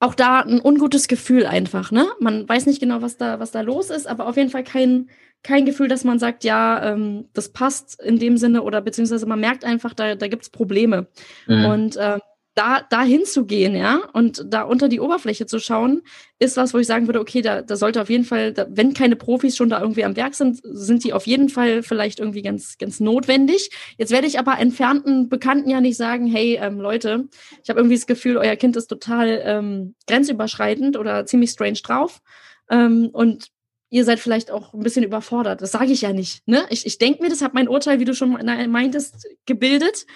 [0.00, 2.06] auch da ein ungutes Gefühl einfach, ne?
[2.18, 5.10] Man weiß nicht genau, was da, was da los ist, aber auf jeden Fall kein,
[5.42, 9.40] kein Gefühl, dass man sagt, ja, ähm, das passt in dem Sinne oder beziehungsweise man
[9.40, 11.06] merkt einfach, da, da gibt es Probleme.
[11.46, 11.64] Mhm.
[11.66, 12.20] Und ähm,
[12.54, 16.02] da, da hinzugehen, ja, und da unter die Oberfläche zu schauen,
[16.38, 18.92] ist was, wo ich sagen würde, okay, da, da sollte auf jeden Fall, da, wenn
[18.92, 22.42] keine Profis schon da irgendwie am Werk sind, sind die auf jeden Fall vielleicht irgendwie
[22.42, 23.70] ganz, ganz notwendig.
[23.98, 27.28] Jetzt werde ich aber entfernten Bekannten ja nicht sagen, hey, ähm, Leute,
[27.62, 32.20] ich habe irgendwie das Gefühl, euer Kind ist total ähm, grenzüberschreitend oder ziemlich strange drauf.
[32.68, 33.48] Ähm, und
[33.90, 35.62] ihr seid vielleicht auch ein bisschen überfordert.
[35.62, 36.46] Das sage ich ja nicht.
[36.46, 36.64] Ne?
[36.70, 38.30] Ich, ich denke mir, das hat mein Urteil, wie du schon
[38.70, 40.06] meintest, gebildet.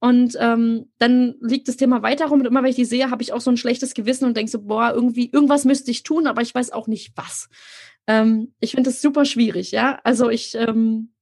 [0.00, 3.22] Und ähm, dann liegt das Thema weiter rum und immer wenn ich die sehe, habe
[3.22, 6.26] ich auch so ein schlechtes Gewissen und denke so, boah, irgendwie, irgendwas müsste ich tun,
[6.26, 7.50] aber ich weiß auch nicht was.
[8.06, 10.00] Ähm, ich finde das super schwierig, ja.
[10.02, 11.12] Also ich ähm,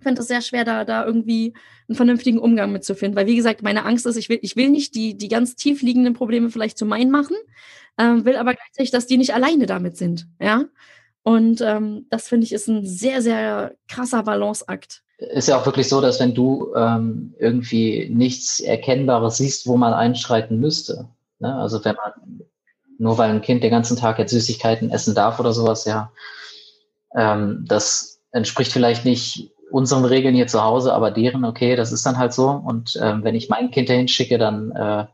[0.00, 1.54] finde es sehr schwer, da, da irgendwie
[1.88, 3.16] einen vernünftigen Umgang mitzufinden.
[3.16, 5.82] Weil, wie gesagt, meine Angst ist, ich will, ich will nicht die, die ganz tief
[5.82, 7.36] liegenden Probleme vielleicht zu meinen machen,
[7.98, 10.64] ähm, will aber gleichzeitig, dass die nicht alleine damit sind, ja.
[11.22, 15.88] Und ähm, das finde ich ist ein sehr, sehr krasser Balanceakt ist ja auch wirklich
[15.88, 21.08] so, dass wenn du ähm, irgendwie nichts Erkennbares siehst, wo man einschreiten müsste,
[21.38, 21.54] ne?
[21.54, 22.42] also wenn man
[22.98, 26.12] nur weil ein Kind den ganzen Tag jetzt Süßigkeiten essen darf oder sowas, ja,
[27.14, 32.04] ähm, das entspricht vielleicht nicht unseren Regeln hier zu Hause, aber deren, okay, das ist
[32.04, 32.50] dann halt so.
[32.50, 35.06] Und ähm, wenn ich mein Kind dahin schicke, dann äh,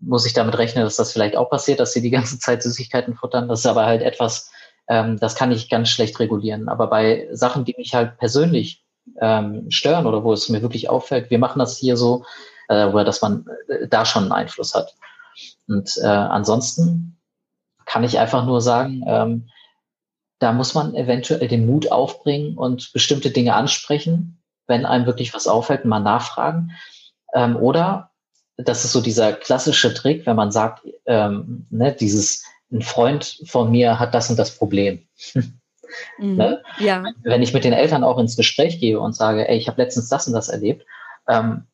[0.00, 3.14] muss ich damit rechnen, dass das vielleicht auch passiert, dass sie die ganze Zeit Süßigkeiten
[3.14, 3.48] futtern.
[3.48, 4.50] Das ist aber halt etwas,
[4.88, 6.68] ähm, das kann ich ganz schlecht regulieren.
[6.68, 8.85] Aber bei Sachen, die mich halt persönlich
[9.20, 12.24] ähm, stören oder wo es mir wirklich auffällt, wir machen das hier so,
[12.68, 14.94] äh, oder dass man äh, da schon einen Einfluss hat.
[15.68, 17.18] Und äh, ansonsten
[17.84, 19.48] kann ich einfach nur sagen, ähm,
[20.38, 25.46] da muss man eventuell den Mut aufbringen und bestimmte Dinge ansprechen, wenn einem wirklich was
[25.46, 26.72] auffällt, mal nachfragen.
[27.32, 28.10] Ähm, oder
[28.56, 33.70] das ist so dieser klassische Trick, wenn man sagt, ähm, ne, dieses, ein Freund von
[33.70, 35.06] mir hat das und das Problem.
[36.18, 36.36] Mhm.
[36.36, 36.62] Ne?
[36.78, 37.04] Ja.
[37.22, 40.08] Wenn ich mit den Eltern auch ins Gespräch gehe und sage, ey, ich habe letztens
[40.08, 40.86] das und das erlebt,
[41.28, 41.66] ähm,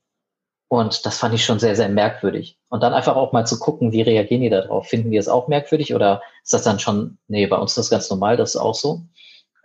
[0.73, 2.59] und das fand ich schon sehr, sehr merkwürdig.
[2.71, 4.87] Und dann einfach auch mal zu gucken, wie reagieren die darauf?
[4.87, 7.91] Finden die es auch merkwürdig oder ist das dann schon, nee, bei uns ist das
[7.91, 9.03] ganz normal, das ist auch so.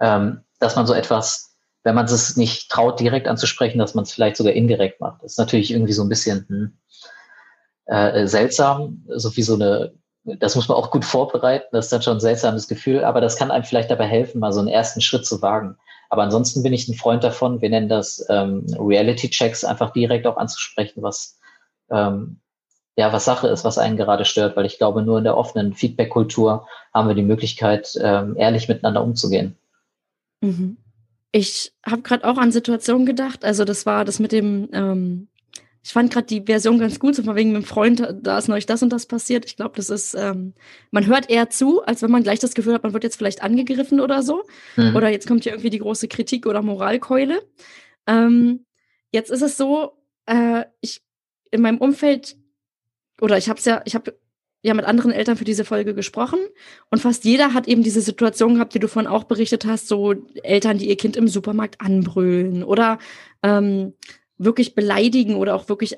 [0.01, 4.11] Ähm, dass man so etwas, wenn man es nicht traut, direkt anzusprechen, dass man es
[4.11, 5.23] vielleicht sogar indirekt macht.
[5.23, 6.77] Das ist natürlich irgendwie so ein bisschen hm,
[7.85, 9.93] äh, seltsam, so wie so eine
[10.39, 11.67] das muss man auch gut vorbereiten.
[11.71, 14.51] Das ist dann schon ein seltsames Gefühl, aber das kann einem vielleicht dabei helfen, mal
[14.51, 15.77] so einen ersten Schritt zu wagen.
[16.09, 20.37] Aber ansonsten bin ich ein Freund davon, wir nennen das ähm, Reality-Checks, einfach direkt auch
[20.37, 21.39] anzusprechen, was,
[21.89, 22.39] ähm,
[22.97, 25.73] ja, was Sache ist, was einen gerade stört, weil ich glaube, nur in der offenen
[25.73, 29.57] Feedback-Kultur haben wir die Möglichkeit, ähm, ehrlich miteinander umzugehen.
[30.41, 30.77] Mhm.
[31.31, 33.43] Ich habe gerade auch an Situationen gedacht.
[33.43, 35.27] Also das war das mit dem, ähm,
[35.87, 38.49] ich fand gerade die Version ganz gut, so von wegen mit dem Freund, da ist
[38.49, 39.45] neulich das und das passiert.
[39.45, 40.53] Ich glaube, das ist, ähm,
[40.91, 43.41] man hört eher zu, als wenn man gleich das Gefühl hat, man wird jetzt vielleicht
[43.41, 44.43] angegriffen oder so.
[44.75, 44.97] Mhm.
[44.97, 47.41] Oder jetzt kommt hier irgendwie die große Kritik oder Moralkeule.
[48.05, 48.65] Ähm,
[49.13, 49.93] jetzt ist es so,
[50.25, 51.03] äh, ich
[51.51, 52.35] in meinem Umfeld,
[53.21, 54.19] oder ich habe es ja, ich habe
[54.63, 56.39] ja mit anderen Eltern für diese Folge gesprochen
[56.91, 60.15] und fast jeder hat eben diese Situation gehabt, die du vorhin auch berichtet hast, so
[60.43, 62.99] Eltern, die ihr Kind im Supermarkt anbrüllen oder
[63.41, 63.93] ähm,
[64.37, 65.97] wirklich beleidigen oder auch wirklich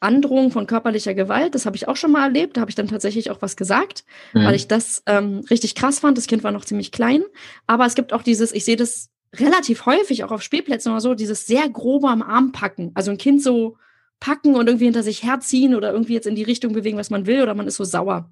[0.00, 1.54] Androhung von körperlicher Gewalt.
[1.54, 2.56] Das habe ich auch schon mal erlebt.
[2.56, 4.44] Da habe ich dann tatsächlich auch was gesagt, mhm.
[4.44, 6.18] weil ich das ähm, richtig krass fand.
[6.18, 7.24] Das Kind war noch ziemlich klein.
[7.66, 11.14] Aber es gibt auch dieses, ich sehe das relativ häufig auch auf Spielplätzen oder so,
[11.14, 12.92] dieses sehr grobe am Arm packen.
[12.94, 13.76] Also ein Kind so
[14.20, 17.26] packen und irgendwie hinter sich herziehen oder irgendwie jetzt in die Richtung bewegen, was man
[17.26, 18.30] will, oder man ist so sauer.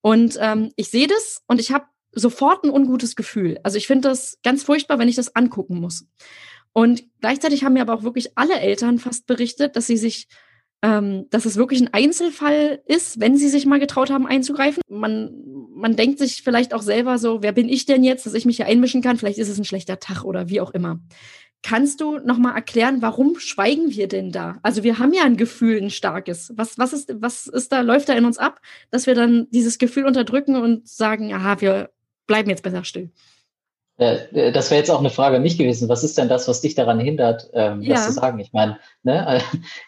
[0.00, 3.58] Und ähm, ich sehe das und ich habe sofort ein ungutes Gefühl.
[3.62, 6.06] Also ich finde das ganz furchtbar, wenn ich das angucken muss.
[6.78, 10.28] Und gleichzeitig haben mir aber auch wirklich alle Eltern fast berichtet, dass sie sich,
[10.80, 14.84] ähm, dass es wirklich ein Einzelfall ist, wenn sie sich mal getraut haben einzugreifen.
[14.88, 15.42] Man,
[15.74, 18.58] man denkt sich vielleicht auch selber so, wer bin ich denn jetzt, dass ich mich
[18.58, 19.16] hier einmischen kann?
[19.16, 21.00] Vielleicht ist es ein schlechter Tag oder wie auch immer.
[21.64, 24.60] Kannst du noch mal erklären, warum schweigen wir denn da?
[24.62, 26.52] Also wir haben ja ein Gefühl, ein starkes.
[26.54, 28.60] Was, was ist, was ist da, läuft da in uns ab,
[28.92, 31.90] dass wir dann dieses Gefühl unterdrücken und sagen, aha, wir
[32.28, 33.10] bleiben jetzt besser still?
[33.98, 35.88] Äh, das wäre jetzt auch eine Frage an mich gewesen.
[35.88, 37.96] Was ist denn das, was dich daran hindert, ähm, ja.
[37.96, 38.38] das zu sagen?
[38.38, 39.42] Ich meine, ne,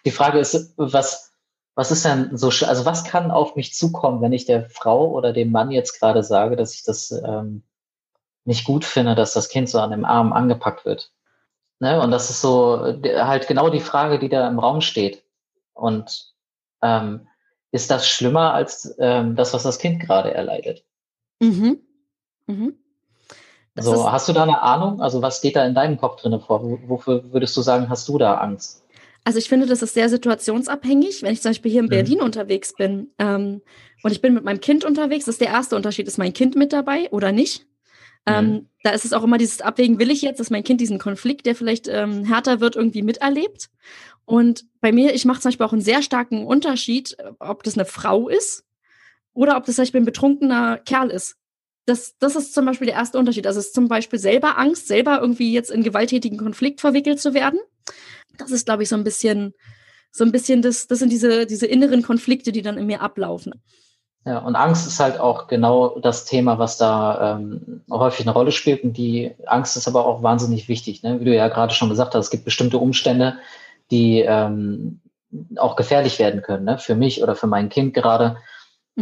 [0.04, 1.32] die Frage ist, was,
[1.74, 5.32] was ist denn so, also was kann auf mich zukommen, wenn ich der Frau oder
[5.32, 7.62] dem Mann jetzt gerade sage, dass ich das ähm,
[8.44, 11.12] nicht gut finde, dass das Kind so an dem Arm angepackt wird?
[11.78, 12.02] Ne?
[12.02, 15.22] Und das ist so halt genau die Frage, die da im Raum steht.
[15.72, 16.34] Und
[16.82, 17.28] ähm,
[17.70, 20.84] ist das schlimmer als ähm, das, was das Kind gerade erleidet?
[21.40, 21.80] Mhm.
[22.46, 22.74] Mhm.
[23.80, 25.00] So, hast du da eine Ahnung?
[25.00, 26.62] Also was geht da in deinem Kopf drin vor?
[26.88, 28.82] Wofür würdest du sagen, hast du da Angst?
[29.24, 31.22] Also ich finde, das ist sehr situationsabhängig.
[31.22, 31.90] Wenn ich zum Beispiel hier in mhm.
[31.90, 33.62] Berlin unterwegs bin ähm,
[34.02, 36.56] und ich bin mit meinem Kind unterwegs, das ist der erste Unterschied, ist mein Kind
[36.56, 37.66] mit dabei oder nicht?
[38.26, 38.68] Ähm, mhm.
[38.82, 41.46] da ist es auch immer dieses Abwägen, will ich jetzt, dass mein Kind diesen Konflikt,
[41.46, 43.70] der vielleicht ähm, härter wird, irgendwie miterlebt?
[44.26, 47.86] Und bei mir, ich mache zum Beispiel auch einen sehr starken Unterschied, ob das eine
[47.86, 48.64] Frau ist
[49.32, 51.36] oder ob das zum Beispiel ein betrunkener Kerl ist.
[51.86, 53.46] Das, das ist zum Beispiel der erste Unterschied.
[53.46, 57.34] Also es ist zum Beispiel selber Angst, selber irgendwie jetzt in gewalttätigen Konflikt verwickelt zu
[57.34, 57.58] werden.
[58.38, 59.54] Das ist, glaube ich, so ein bisschen,
[60.12, 63.54] so ein bisschen das, das sind diese, diese inneren Konflikte, die dann in mir ablaufen.
[64.26, 68.52] Ja, und Angst ist halt auch genau das Thema, was da ähm, häufig eine Rolle
[68.52, 68.84] spielt.
[68.84, 71.02] Und die Angst ist aber auch wahnsinnig wichtig.
[71.02, 71.20] Ne?
[71.20, 73.38] Wie du ja gerade schon gesagt hast, es gibt bestimmte Umstände,
[73.90, 75.00] die ähm,
[75.56, 76.78] auch gefährlich werden können, ne?
[76.78, 78.36] für mich oder für mein Kind gerade.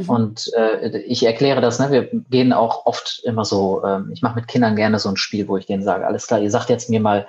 [0.03, 0.09] Mhm.
[0.09, 1.91] Und äh, ich erkläre das, ne?
[1.91, 5.49] wir gehen auch oft immer so, ähm, ich mache mit Kindern gerne so ein Spiel,
[5.49, 7.27] wo ich denen sage, alles klar, ihr sagt jetzt mir mal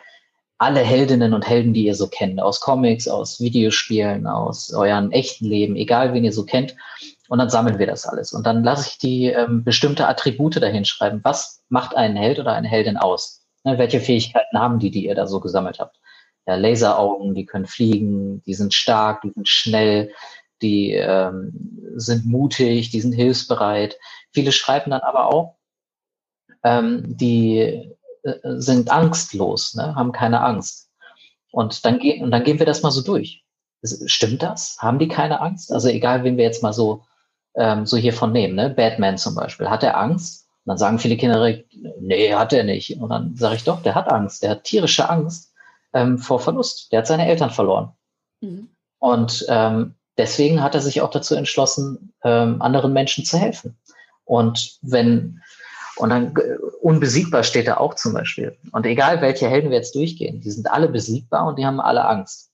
[0.59, 5.45] alle Heldinnen und Helden, die ihr so kennt, aus Comics, aus Videospielen, aus euren echten
[5.45, 6.75] Leben, egal wen ihr so kennt.
[7.29, 8.33] Und dann sammeln wir das alles.
[8.33, 11.21] Und dann lasse ich die ähm, bestimmte Attribute dahin schreiben.
[11.23, 13.45] Was macht einen Held oder eine Heldin aus?
[13.63, 15.97] Ne, welche Fähigkeiten haben die, die ihr da so gesammelt habt?
[16.47, 20.11] Ja, Laseraugen, die können fliegen, die sind stark, die sind schnell,
[20.61, 23.97] die ähm, sind mutig, die sind hilfsbereit.
[24.31, 25.57] Viele schreiben dann aber auch,
[26.63, 27.57] ähm, die
[28.23, 30.89] äh, sind angstlos, ne, haben keine Angst.
[31.51, 33.43] Und dann, ge und dann gehen wir das mal so durch.
[33.83, 34.77] Stimmt das?
[34.79, 35.71] Haben die keine Angst?
[35.71, 37.03] Also egal, wen wir jetzt mal so
[37.55, 38.69] ähm, so hiervon nehmen, ne?
[38.69, 39.69] Batman zum Beispiel.
[39.69, 40.47] Hat er Angst?
[40.65, 42.99] Und dann sagen viele Kinder direkt, nee, hat er nicht.
[42.99, 44.43] Und dann sage ich doch, der hat Angst.
[44.43, 45.53] Der hat tierische Angst
[45.93, 46.91] ähm, vor Verlust.
[46.91, 47.93] Der hat seine Eltern verloren.
[48.41, 48.69] Mhm.
[48.99, 53.77] Und ähm, deswegen hat er sich auch dazu entschlossen, ähm, anderen Menschen zu helfen.
[54.25, 55.41] Und wenn,
[55.95, 58.55] und dann äh, unbesiegbar steht er auch zum Beispiel.
[58.71, 62.05] Und egal welche Helden wir jetzt durchgehen, die sind alle besiegbar und die haben alle
[62.05, 62.51] Angst.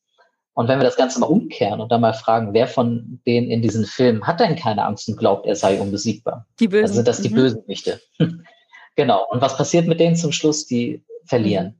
[0.54, 3.62] Und wenn wir das Ganze mal umkehren und dann mal fragen, wer von denen in
[3.62, 6.46] diesen Filmen hat denn keine Angst und glaubt, er sei unbesiegbar?
[6.60, 6.84] Die Bösen.
[6.84, 7.36] Also sind das die mhm.
[7.36, 8.00] Bösewichte.
[8.96, 9.26] genau.
[9.32, 10.66] Und was passiert mit denen zum Schluss?
[10.66, 11.76] Die verlieren.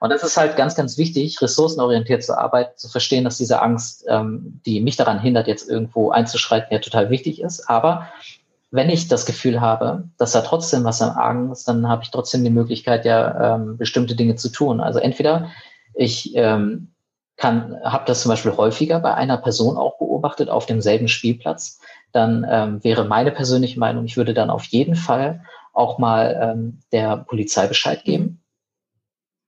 [0.00, 4.04] Und das ist halt ganz, ganz wichtig, ressourcenorientiert zu arbeiten, zu verstehen, dass diese Angst,
[4.08, 7.68] ähm, die mich daran hindert, jetzt irgendwo einzuschreiten, ja total wichtig ist.
[7.68, 8.08] Aber
[8.70, 12.10] wenn ich das Gefühl habe, dass da trotzdem was am Argen ist, dann habe ich
[12.10, 14.80] trotzdem die Möglichkeit, ja ähm, bestimmte Dinge zu tun.
[14.80, 15.50] Also entweder
[15.94, 16.92] ich ähm,
[17.36, 21.80] kann, habe das zum Beispiel häufiger bei einer Person auch beobachtet auf demselben Spielplatz,
[22.12, 26.80] dann ähm, wäre meine persönliche Meinung, ich würde dann auf jeden Fall auch mal ähm,
[26.92, 28.40] der Polizei Bescheid geben.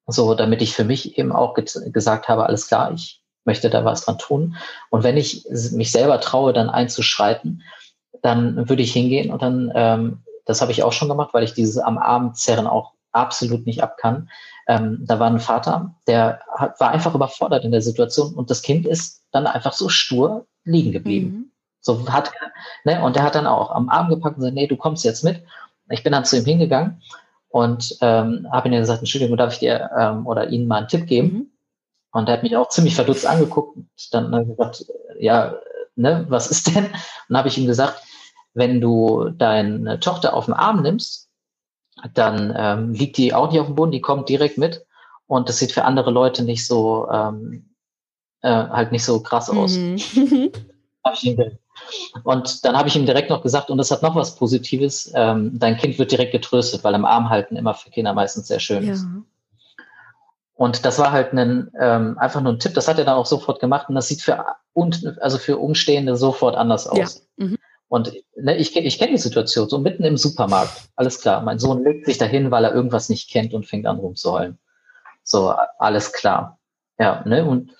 [0.08, 3.84] So, damit ich für mich eben auch ge gesagt habe, alles klar, ich möchte da
[3.84, 4.56] was dran tun.
[4.90, 7.62] Und wenn ich mich selber traue, dann einzuschreiten,
[8.22, 11.52] dann würde ich hingehen und dann, ähm, das habe ich auch schon gemacht, weil ich
[11.52, 14.30] dieses am Arm zerren auch absolut nicht ab kann.
[14.66, 18.62] Ähm, da war ein Vater, der hat, war einfach überfordert in der Situation und das
[18.62, 21.28] Kind ist dann einfach so stur liegen geblieben.
[21.28, 21.50] Mhm.
[21.80, 22.32] So hat,
[22.84, 25.22] ne, und der hat dann auch am Arm gepackt und gesagt, nee, du kommst jetzt
[25.22, 25.42] mit.
[25.90, 27.02] Ich bin dann zu ihm hingegangen
[27.48, 31.06] und ähm, habe ihm gesagt, Entschuldigung, darf ich dir ähm, oder Ihnen mal einen Tipp
[31.06, 31.32] geben?
[31.32, 31.50] Mhm.
[32.12, 34.86] Und er hat mich auch ziemlich verdutzt angeguckt und dann äh, gesagt,
[35.18, 35.54] ja,
[35.96, 36.84] ne, was ist denn?
[36.84, 36.92] Und
[37.28, 38.02] dann habe ich ihm gesagt,
[38.54, 41.28] wenn du deine Tochter auf den Arm nimmst,
[42.14, 44.86] dann ähm, liegt die auch nicht auf dem Boden, die kommt direkt mit
[45.26, 47.74] und das sieht für andere Leute nicht so ähm,
[48.42, 49.76] äh, halt nicht so krass aus.
[49.76, 50.00] Mhm.
[52.24, 55.58] und dann habe ich ihm direkt noch gesagt, und das hat noch was Positives, ähm,
[55.58, 58.84] dein Kind wird direkt getröstet, weil am Arm halten immer für Kinder meistens sehr schön
[58.84, 58.92] ja.
[58.92, 59.06] ist.
[60.54, 63.26] Und das war halt ein, ähm, einfach nur ein Tipp, das hat er dann auch
[63.26, 67.28] sofort gemacht und das sieht für, und, also für Umstehende sofort anders aus.
[67.36, 67.46] Ja.
[67.46, 67.58] Mhm.
[67.88, 71.84] Und ne, ich, ich kenne die Situation, so mitten im Supermarkt, alles klar, mein Sohn
[71.84, 74.58] legt sich dahin, weil er irgendwas nicht kennt und fängt an rumzuheulen.
[75.22, 76.58] So, alles klar.
[76.98, 77.70] Ja, ne, und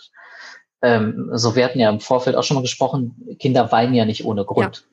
[0.82, 4.24] ähm, so, wir hatten ja im Vorfeld auch schon mal gesprochen, Kinder weinen ja nicht
[4.24, 4.86] ohne Grund.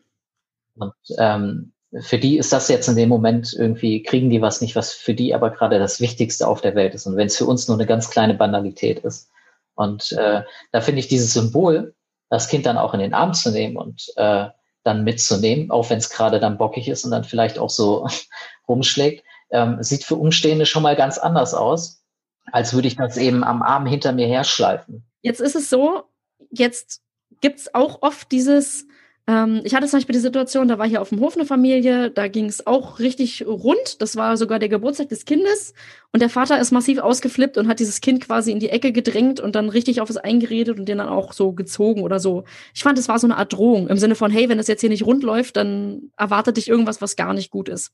[0.76, 0.86] Ja.
[0.86, 1.72] Und ähm,
[2.02, 5.14] für die ist das jetzt in dem Moment irgendwie, kriegen die was nicht, was für
[5.14, 7.06] die aber gerade das Wichtigste auf der Welt ist.
[7.06, 9.30] Und wenn es für uns nur eine ganz kleine Banalität ist.
[9.76, 11.94] Und äh, da finde ich dieses Symbol,
[12.30, 14.48] das Kind dann auch in den Arm zu nehmen und äh,
[14.84, 18.08] dann mitzunehmen, auch wenn es gerade dann bockig ist und dann vielleicht auch so
[18.68, 22.04] rumschlägt, ähm, sieht für Umstehende schon mal ganz anders aus,
[22.52, 25.06] als würde ich das eben am Arm hinter mir herschleifen.
[25.26, 26.04] Jetzt ist es so,
[26.52, 27.02] jetzt
[27.42, 28.86] gibt es auch oft dieses,
[29.26, 32.12] ähm, ich hatte zum Beispiel die Situation, da war hier auf dem Hof eine Familie,
[32.12, 34.04] da ging es auch richtig rund.
[34.04, 35.74] Das war sogar der Geburtstag des Kindes.
[36.14, 39.40] Und der Vater ist massiv ausgeflippt und hat dieses Kind quasi in die Ecke gedrängt
[39.40, 42.44] und dann richtig auf es eingeredet und den dann auch so gezogen oder so.
[42.76, 44.82] Ich fand, es war so eine Art Drohung im Sinne von, hey, wenn das jetzt
[44.82, 47.94] hier nicht rund läuft, dann erwartet dich irgendwas, was gar nicht gut ist.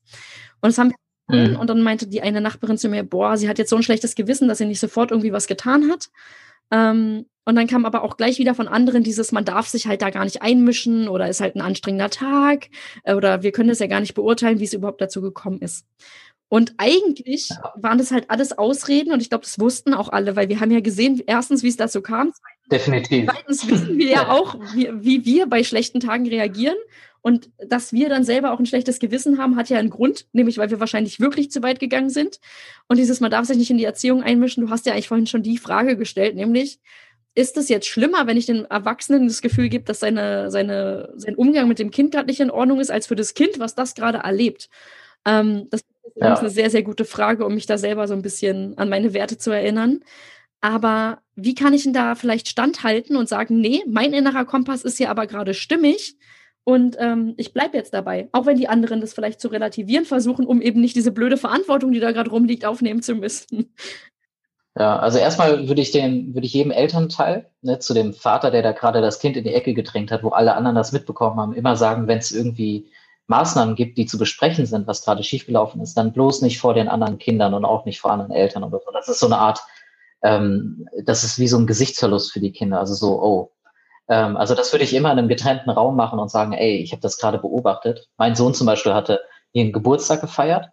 [0.60, 1.56] Und das haben wir mhm.
[1.56, 4.16] und dann meinte die eine Nachbarin zu mir, boah, sie hat jetzt so ein schlechtes
[4.16, 6.10] Gewissen, dass sie nicht sofort irgendwie was getan hat.
[6.72, 10.00] Ähm, und dann kam aber auch gleich wieder von anderen dieses, man darf sich halt
[10.02, 12.68] da gar nicht einmischen oder ist halt ein anstrengender Tag
[13.04, 15.86] äh, oder wir können das ja gar nicht beurteilen, wie es überhaupt dazu gekommen ist.
[16.48, 20.50] Und eigentlich waren das halt alles Ausreden und ich glaube, das wussten auch alle, weil
[20.50, 22.32] wir haben ja gesehen, erstens, wie es dazu kam.
[22.70, 23.30] Definitiv.
[23.30, 26.76] Zweitens wissen wir ja auch, wie, wie wir bei schlechten Tagen reagieren.
[27.22, 30.58] Und dass wir dann selber auch ein schlechtes Gewissen haben, hat ja einen Grund, nämlich
[30.58, 32.40] weil wir wahrscheinlich wirklich zu weit gegangen sind.
[32.88, 35.28] Und dieses, man darf sich nicht in die Erziehung einmischen, du hast ja eigentlich vorhin
[35.28, 36.80] schon die Frage gestellt, nämlich,
[37.34, 41.34] ist es jetzt schlimmer, wenn ich den Erwachsenen das Gefühl gebe, dass seine, seine, sein
[41.34, 43.94] Umgang mit dem Kind gerade nicht in Ordnung ist, als für das Kind, was das
[43.94, 44.68] gerade erlebt?
[45.24, 46.34] Ähm, das ist ja.
[46.34, 49.38] eine sehr, sehr gute Frage, um mich da selber so ein bisschen an meine Werte
[49.38, 50.00] zu erinnern.
[50.60, 54.98] Aber wie kann ich denn da vielleicht standhalten und sagen, nee, mein innerer Kompass ist
[54.98, 56.16] hier aber gerade stimmig
[56.64, 60.46] und ähm, ich bleibe jetzt dabei, auch wenn die anderen das vielleicht zu relativieren versuchen,
[60.46, 63.74] um eben nicht diese blöde Verantwortung, die da gerade rumliegt, aufnehmen zu müssen.
[64.78, 68.62] Ja, also erstmal würde ich den, würde ich jedem Elternteil, ne, zu dem Vater, der
[68.62, 71.52] da gerade das Kind in die Ecke gedrängt hat, wo alle anderen das mitbekommen haben,
[71.52, 72.90] immer sagen, wenn es irgendwie
[73.26, 76.88] Maßnahmen gibt, die zu besprechen sind, was gerade schiefgelaufen ist, dann bloß nicht vor den
[76.88, 78.90] anderen Kindern und auch nicht vor anderen Eltern oder so.
[78.92, 79.60] Das ist so eine Art,
[80.22, 82.78] ähm, das ist wie so ein Gesichtsverlust für die Kinder.
[82.78, 83.52] Also so, oh.
[84.08, 86.92] Ähm, also das würde ich immer in einem getrennten Raum machen und sagen, ey, ich
[86.92, 88.08] habe das gerade beobachtet.
[88.16, 89.20] Mein Sohn zum Beispiel hatte
[89.52, 90.68] ihren Geburtstag gefeiert.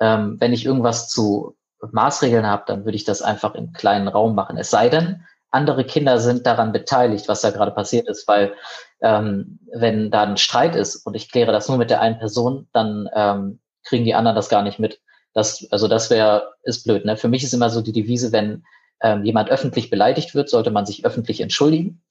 [0.00, 1.56] Ähm, wenn ich irgendwas zu
[1.92, 4.56] Maßregeln habe, dann würde ich das einfach im kleinen Raum machen.
[4.56, 8.54] Es sei denn, andere Kinder sind daran beteiligt, was da gerade passiert ist, weil
[9.00, 12.68] ähm, wenn da ein Streit ist und ich kläre das nur mit der einen Person,
[12.72, 15.00] dann ähm, kriegen die anderen das gar nicht mit.
[15.32, 17.04] Das, also das wäre, ist blöd.
[17.04, 17.16] Ne?
[17.16, 18.64] Für mich ist immer so die Devise, wenn
[19.02, 22.02] ähm, jemand öffentlich beleidigt wird, sollte man sich öffentlich entschuldigen,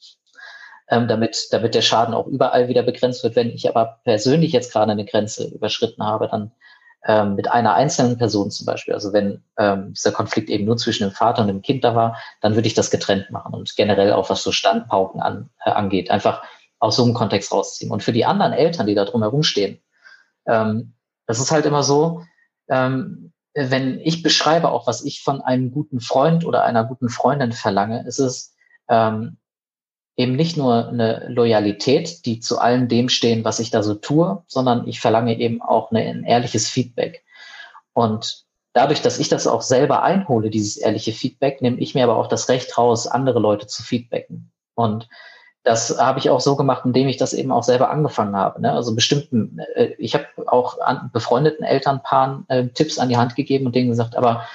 [0.90, 3.36] ähm, damit, damit der Schaden auch überall wieder begrenzt wird.
[3.36, 6.52] Wenn ich aber persönlich jetzt gerade eine Grenze überschritten habe, dann
[7.06, 11.04] ähm, mit einer einzelnen Person zum Beispiel, also wenn ähm, dieser Konflikt eben nur zwischen
[11.04, 14.14] dem Vater und dem Kind da war, dann würde ich das getrennt machen und generell
[14.14, 16.44] auch was so Standpauken an, äh, angeht, einfach
[16.80, 17.92] aus so einem Kontext rausziehen.
[17.92, 19.80] Und für die anderen Eltern, die da drumherum stehen,
[20.48, 20.94] ähm,
[21.28, 22.24] das ist halt immer so,
[22.70, 27.54] ähm, wenn ich beschreibe auch, was ich von einem guten Freund oder einer guten Freundin
[27.54, 28.56] verlange, ist es,
[28.88, 29.38] ähm,
[30.16, 34.44] eben nicht nur eine Loyalität, die zu allem dem stehen, was ich da so tue,
[34.48, 37.24] sondern ich verlange eben auch eine, ein ehrliches Feedback.
[37.94, 42.18] Und dadurch, dass ich das auch selber einhole, dieses ehrliche Feedback, nehme ich mir aber
[42.18, 44.52] auch das Recht raus, andere Leute zu feedbacken.
[44.76, 45.10] Und
[45.68, 48.62] das habe ich auch so gemacht, indem ich das eben auch selber angefangen habe.
[48.62, 48.72] Ne?
[48.72, 53.66] Also bestimmten, äh, ich habe auch an befreundeten Elternpaaren äh, Tipps an die Hand gegeben
[53.66, 54.46] und denen gesagt, aber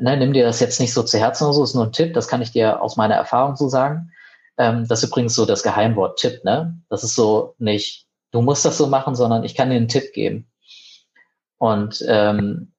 [0.00, 2.12] ne, nimm dir das jetzt nicht so zu Herzen oder so, ist nur ein Tipp,
[2.12, 4.10] das kann ich dir aus meiner Erfahrung so sagen.
[4.56, 6.76] Ähm, das ist übrigens so das Geheimwort Tipp, ne?
[6.88, 10.12] Das ist so nicht, du musst das so machen, sondern ich kann dir einen Tipp
[10.12, 10.50] geben.
[11.58, 12.72] Und ähm,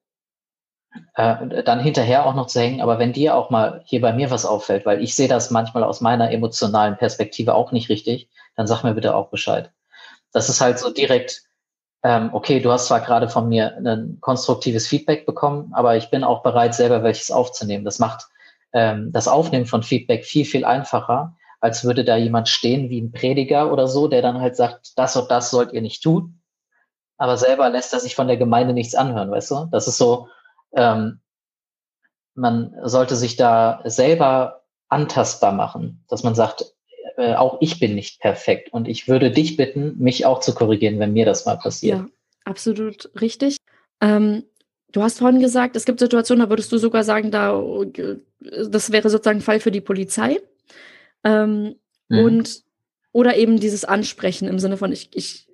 [1.14, 4.30] äh, dann hinterher auch noch zu hängen, aber wenn dir auch mal hier bei mir
[4.30, 8.66] was auffällt, weil ich sehe das manchmal aus meiner emotionalen Perspektive auch nicht richtig, dann
[8.66, 9.70] sag mir bitte auch Bescheid.
[10.32, 11.42] Das ist halt so direkt,
[12.02, 16.24] ähm, okay, du hast zwar gerade von mir ein konstruktives Feedback bekommen, aber ich bin
[16.24, 17.84] auch bereit, selber welches aufzunehmen.
[17.84, 18.26] Das macht
[18.72, 23.12] ähm, das Aufnehmen von Feedback viel, viel einfacher, als würde da jemand stehen wie ein
[23.12, 26.40] Prediger oder so, der dann halt sagt, das und das sollt ihr nicht tun.
[27.18, 29.68] Aber selber lässt er sich von der Gemeinde nichts anhören, weißt du?
[29.70, 30.28] Das ist so,
[30.74, 31.20] ähm,
[32.34, 36.64] man sollte sich da selber antastbar machen, dass man sagt,
[37.16, 40.98] äh, auch ich bin nicht perfekt und ich würde dich bitten, mich auch zu korrigieren,
[40.98, 41.98] wenn mir das mal passiert.
[41.98, 42.06] Ja,
[42.44, 43.56] absolut richtig.
[44.00, 44.44] Ähm,
[44.92, 47.60] du hast vorhin gesagt, es gibt Situationen, da würdest du sogar sagen, da
[48.40, 50.38] das wäre sozusagen ein Fall für die Polizei.
[51.24, 51.76] Ähm,
[52.08, 52.18] mhm.
[52.18, 52.62] Und
[53.12, 55.48] oder eben dieses Ansprechen im Sinne von, ich, ich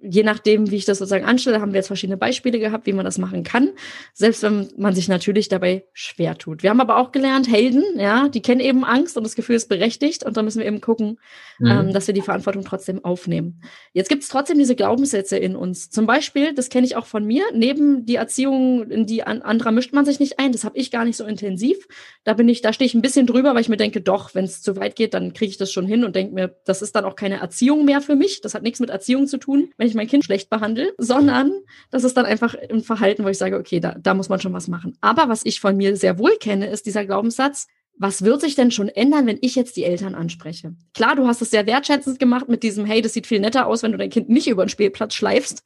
[0.00, 3.04] je nachdem, wie ich das sozusagen anstelle, haben wir jetzt verschiedene Beispiele gehabt, wie man
[3.04, 3.70] das machen kann,
[4.14, 6.62] selbst wenn man sich natürlich dabei schwer tut.
[6.62, 9.68] Wir haben aber auch gelernt, Helden, ja, die kennen eben Angst und das Gefühl ist
[9.68, 11.18] berechtigt und da müssen wir eben gucken,
[11.58, 11.66] mhm.
[11.66, 13.62] ähm, dass wir die Verantwortung trotzdem aufnehmen.
[13.92, 15.90] Jetzt gibt es trotzdem diese Glaubenssätze in uns.
[15.90, 19.72] Zum Beispiel, das kenne ich auch von mir, neben die Erziehung, in die an, anderer
[19.72, 21.86] mischt man sich nicht ein, das habe ich gar nicht so intensiv.
[22.24, 24.44] Da bin ich, da stehe ich ein bisschen drüber, weil ich mir denke, doch, wenn
[24.44, 26.94] es zu weit geht, dann kriege ich das schon hin und denke mir, das ist
[26.96, 28.40] dann auch keine Erziehung mehr für mich.
[28.40, 29.70] Das hat nichts mit Erziehung zu tun.
[29.76, 31.52] Wenn ich mein Kind schlecht behandle, sondern
[31.90, 34.52] das ist dann einfach ein Verhalten, wo ich sage, okay, da, da muss man schon
[34.52, 34.96] was machen.
[35.00, 37.66] Aber was ich von mir sehr wohl kenne, ist dieser Glaubenssatz,
[37.98, 40.74] was wird sich denn schon ändern, wenn ich jetzt die Eltern anspreche?
[40.94, 43.82] Klar, du hast es sehr wertschätzend gemacht mit diesem, hey, das sieht viel netter aus,
[43.82, 45.62] wenn du dein Kind nicht über den Spielplatz schleifst.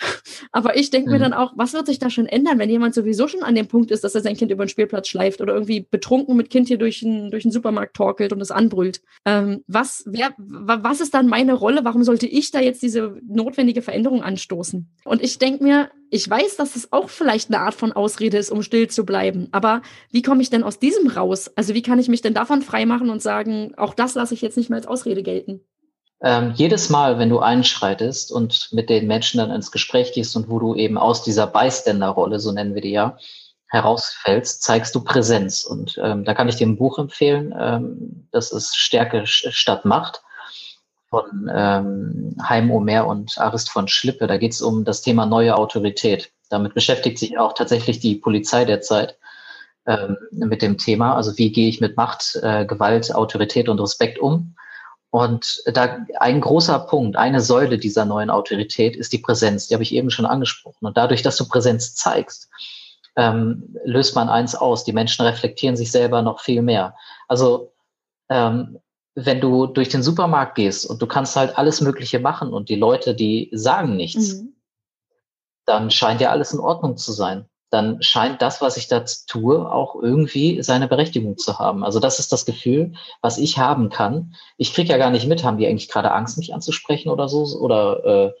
[0.52, 1.14] Aber ich denke mhm.
[1.14, 3.68] mir dann auch, was wird sich da schon ändern, wenn jemand sowieso schon an dem
[3.68, 6.68] Punkt ist, dass er sein Kind über den Spielplatz schleift oder irgendwie betrunken mit Kind
[6.68, 9.02] hier durch den, durch den Supermarkt torkelt und es anbrüllt?
[9.24, 11.84] Ähm, was, wer, was ist dann meine Rolle?
[11.84, 14.90] Warum sollte ich da jetzt diese notwendige Veränderung anstoßen?
[15.04, 18.50] Und ich denke mir, ich weiß, dass es auch vielleicht eine Art von Ausrede ist,
[18.50, 19.48] um still zu bleiben.
[19.52, 21.50] Aber wie komme ich denn aus diesem raus?
[21.54, 24.56] Also wie kann ich mich denn davon freimachen und sagen, auch das lasse ich jetzt
[24.56, 25.60] nicht mehr als Ausrede gelten?
[26.22, 30.50] Ähm, jedes Mal, wenn du einschreitest und mit den Menschen dann ins Gespräch gehst und
[30.50, 33.16] wo du eben aus dieser Bystander-Rolle, so nennen wir die ja,
[33.68, 35.64] herausfällst, zeigst du Präsenz.
[35.64, 40.22] Und ähm, da kann ich dir ein Buch empfehlen, ähm, das ist Stärke statt Macht
[41.08, 44.26] von ähm, Heim Omer und Arist von Schlippe.
[44.26, 46.32] Da geht es um das Thema neue Autorität.
[46.50, 49.16] Damit beschäftigt sich auch tatsächlich die Polizei derzeit
[49.86, 51.14] ähm, mit dem Thema.
[51.14, 54.54] Also wie gehe ich mit Macht, äh, Gewalt, Autorität und Respekt um?
[55.10, 59.66] Und da ein großer Punkt, eine Säule dieser neuen Autorität ist die Präsenz.
[59.66, 60.86] Die habe ich eben schon angesprochen.
[60.86, 62.48] Und dadurch, dass du Präsenz zeigst,
[63.16, 64.84] ähm, löst man eins aus.
[64.84, 66.94] Die Menschen reflektieren sich selber noch viel mehr.
[67.26, 67.72] Also
[68.28, 68.78] ähm,
[69.16, 72.76] wenn du durch den Supermarkt gehst und du kannst halt alles Mögliche machen und die
[72.76, 74.54] Leute, die sagen nichts, mhm.
[75.66, 79.70] dann scheint ja alles in Ordnung zu sein dann scheint das, was ich da tue,
[79.72, 81.84] auch irgendwie seine Berechtigung zu haben.
[81.84, 84.34] Also das ist das Gefühl, was ich haben kann.
[84.56, 87.44] Ich kriege ja gar nicht mit, haben die eigentlich gerade Angst, mich anzusprechen oder so?
[87.60, 88.32] Oder äh,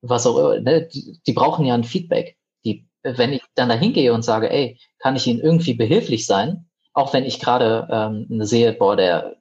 [0.00, 0.60] was auch immer.
[0.60, 0.86] Ne?
[0.86, 2.36] Die, die brauchen ja ein Feedback.
[2.64, 6.68] Die, wenn ich dann da hingehe und sage, ey, kann ich Ihnen irgendwie behilflich sein,
[6.92, 9.36] auch wenn ich gerade ähm, sehe, boah, der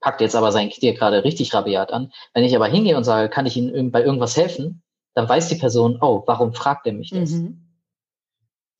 [0.00, 2.12] packt jetzt aber sein Tier gerade richtig rabiat an.
[2.34, 4.82] Wenn ich aber hingehe und sage, kann ich Ihnen bei irgendwas helfen,
[5.14, 7.30] dann weiß die Person, oh, warum fragt er mich das?
[7.30, 7.69] Mhm.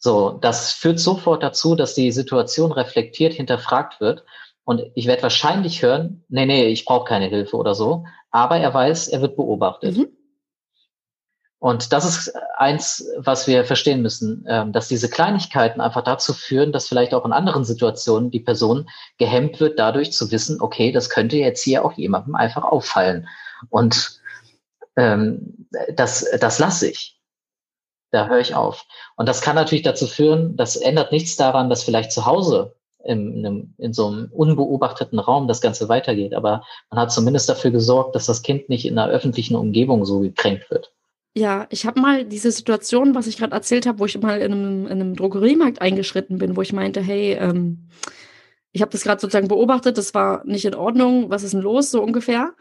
[0.03, 4.25] So, das führt sofort dazu, dass die Situation reflektiert hinterfragt wird.
[4.65, 8.07] Und ich werde wahrscheinlich hören, nee, nee, ich brauche keine Hilfe oder so.
[8.31, 9.99] Aber er weiß, er wird beobachtet.
[9.99, 10.09] Mhm.
[11.59, 16.73] Und das ist eins, was wir verstehen müssen, ähm, dass diese Kleinigkeiten einfach dazu führen,
[16.73, 18.89] dass vielleicht auch in anderen Situationen die Person
[19.19, 23.29] gehemmt wird, dadurch zu wissen, okay, das könnte jetzt hier auch jemandem einfach auffallen.
[23.69, 24.19] Und
[24.97, 27.20] ähm, das, das lasse ich
[28.11, 28.85] da höre ich auf.
[29.17, 33.33] Und das kann natürlich dazu führen, das ändert nichts daran, dass vielleicht zu Hause in,
[33.33, 36.35] in, einem, in so einem unbeobachteten Raum das Ganze weitergeht.
[36.35, 40.21] Aber man hat zumindest dafür gesorgt, dass das Kind nicht in einer öffentlichen Umgebung so
[40.21, 40.93] gekränkt wird.
[41.35, 44.53] Ja, ich habe mal diese Situation, was ich gerade erzählt habe, wo ich mal in
[44.53, 47.89] einem, in einem Drogeriemarkt eingeschritten bin, wo ich meinte, hey, ähm,
[48.73, 51.91] ich habe das gerade sozusagen beobachtet, das war nicht in Ordnung, was ist denn los,
[51.91, 52.53] so ungefähr.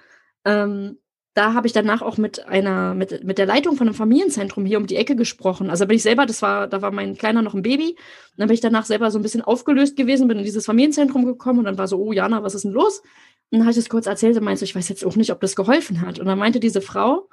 [0.46, 1.00] Ähm,
[1.34, 4.78] da habe ich danach auch mit einer, mit, mit der Leitung von einem Familienzentrum hier
[4.78, 5.70] um die Ecke gesprochen.
[5.70, 7.92] Also bin ich selber, das war, da war mein Kleiner noch ein Baby.
[7.92, 11.26] Und dann bin ich danach selber so ein bisschen aufgelöst gewesen, bin in dieses Familienzentrum
[11.26, 13.00] gekommen und dann war so, oh Jana, was ist denn los?
[13.52, 15.40] Und dann habe ich das kurz erzählt und meinte, ich weiß jetzt auch nicht, ob
[15.40, 16.20] das geholfen hat.
[16.20, 17.30] Und dann meinte diese Frau,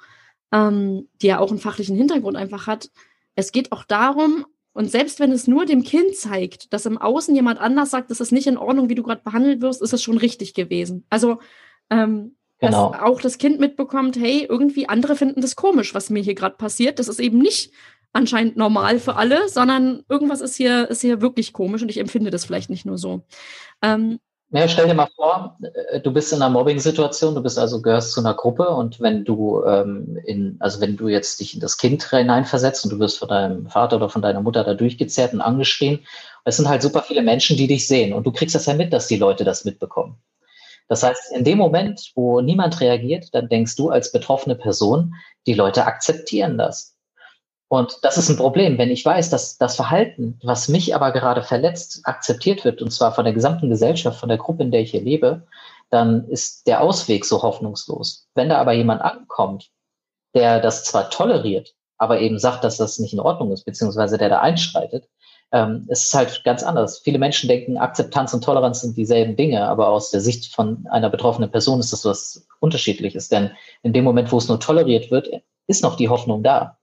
[0.53, 2.90] ähm, die ja auch einen fachlichen Hintergrund einfach hat,
[3.34, 7.34] es geht auch darum, und selbst wenn es nur dem Kind zeigt, dass im Außen
[7.34, 10.03] jemand anders sagt, das ist nicht in Ordnung, wie du gerade behandelt wirst, ist es
[10.03, 11.07] schon richtig gewesen.
[11.09, 11.38] Also
[11.88, 12.93] ähm, Genau.
[12.93, 16.57] Dass auch das Kind mitbekommt, hey, irgendwie andere finden das komisch, was mir hier gerade
[16.57, 16.99] passiert.
[16.99, 17.73] Das ist eben nicht
[18.13, 22.31] anscheinend normal für alle, sondern irgendwas ist hier, ist hier wirklich komisch und ich empfinde
[22.31, 23.23] das vielleicht nicht nur so.
[23.83, 24.19] Ähm,
[24.51, 25.59] ja, stell dir mal vor,
[25.91, 29.25] äh, du bist in einer Mobbing-Situation, du bist also gehörst zu einer Gruppe und wenn
[29.25, 33.19] du ähm, in, also wenn du jetzt dich in das Kind hineinversetzt und du wirst
[33.19, 35.99] von deinem Vater oder von deiner Mutter da durchgezerrt und angeschrien,
[36.45, 38.93] es sind halt super viele Menschen, die dich sehen und du kriegst das ja mit,
[38.93, 40.17] dass die Leute das mitbekommen.
[40.89, 45.14] Das heißt, in dem Moment, wo niemand reagiert, dann denkst du als betroffene Person,
[45.47, 46.97] die Leute akzeptieren das.
[47.68, 51.43] Und das ist ein Problem, wenn ich weiß, dass das Verhalten, was mich aber gerade
[51.43, 54.93] verletzt, akzeptiert wird, und zwar von der gesamten Gesellschaft, von der Gruppe, in der ich
[54.93, 55.47] hier lebe,
[55.91, 58.28] dann ist der Ausweg so hoffnungslos.
[58.34, 59.70] Wenn da aber jemand ankommt,
[60.34, 64.28] der das zwar toleriert, aber eben sagt, dass das nicht in Ordnung ist, beziehungsweise der
[64.28, 65.09] da einschreitet,
[65.53, 66.99] ähm, es ist halt ganz anders.
[66.99, 71.11] Viele Menschen denken, Akzeptanz und Toleranz sind dieselben Dinge, aber aus der Sicht von einer
[71.11, 73.28] betroffenen Person ist das was Unterschiedliches.
[73.28, 73.51] Denn
[73.82, 75.28] in dem Moment, wo es nur toleriert wird,
[75.66, 76.78] ist noch die Hoffnung da.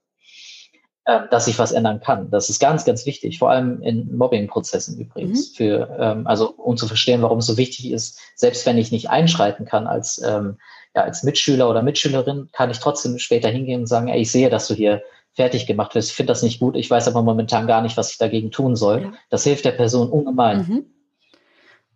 [1.06, 2.30] Ähm, dass sich was ändern kann.
[2.30, 5.54] Das ist ganz, ganz wichtig, vor allem in Mobbing-Prozessen übrigens, mhm.
[5.54, 9.10] für, ähm, also um zu verstehen, warum es so wichtig ist, selbst wenn ich nicht
[9.10, 10.56] einschreiten kann als, ähm,
[10.96, 14.48] ja, als Mitschüler oder Mitschülerin, kann ich trotzdem später hingehen und sagen, ey, ich sehe,
[14.48, 15.02] dass du hier
[15.34, 18.12] fertig gemacht wirst, ich finde das nicht gut, ich weiß aber momentan gar nicht, was
[18.12, 19.02] ich dagegen tun soll.
[19.02, 19.12] Ja.
[19.30, 20.58] Das hilft der Person ungemein.
[20.58, 20.84] Mhm.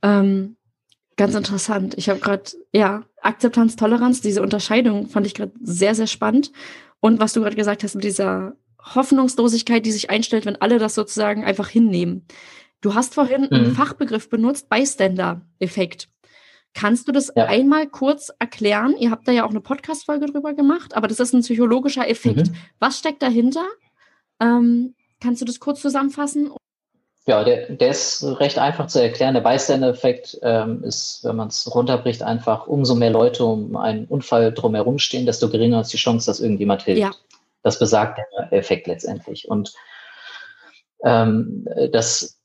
[0.02, 0.56] Ähm,
[1.16, 1.94] ganz interessant.
[1.96, 6.52] Ich habe gerade, ja, Akzeptanz, Toleranz, diese Unterscheidung fand ich gerade sehr, sehr spannend.
[7.00, 8.54] Und was du gerade gesagt hast mit dieser
[8.94, 12.26] Hoffnungslosigkeit, die sich einstellt, wenn alle das sozusagen einfach hinnehmen.
[12.80, 13.48] Du hast vorhin mhm.
[13.50, 16.08] einen Fachbegriff benutzt, Bystander-Effekt.
[16.78, 17.46] Kannst du das ja.
[17.46, 18.94] einmal kurz erklären?
[18.96, 22.46] Ihr habt da ja auch eine Podcast-Folge drüber gemacht, aber das ist ein psychologischer Effekt.
[22.50, 22.54] Mhm.
[22.78, 23.66] Was steckt dahinter?
[24.40, 26.52] Ähm, kannst du das kurz zusammenfassen?
[27.26, 29.34] Ja, der, der ist recht einfach zu erklären.
[29.34, 34.52] Der Bystander-Effekt ähm, ist, wenn man es runterbricht, einfach umso mehr Leute um einen Unfall
[34.52, 37.00] drumherum stehen, desto geringer ist die Chance, dass irgendjemand hilft.
[37.00, 37.10] Ja.
[37.64, 39.48] Das besagt der Effekt letztendlich.
[39.48, 39.74] Und
[41.04, 42.37] ähm, das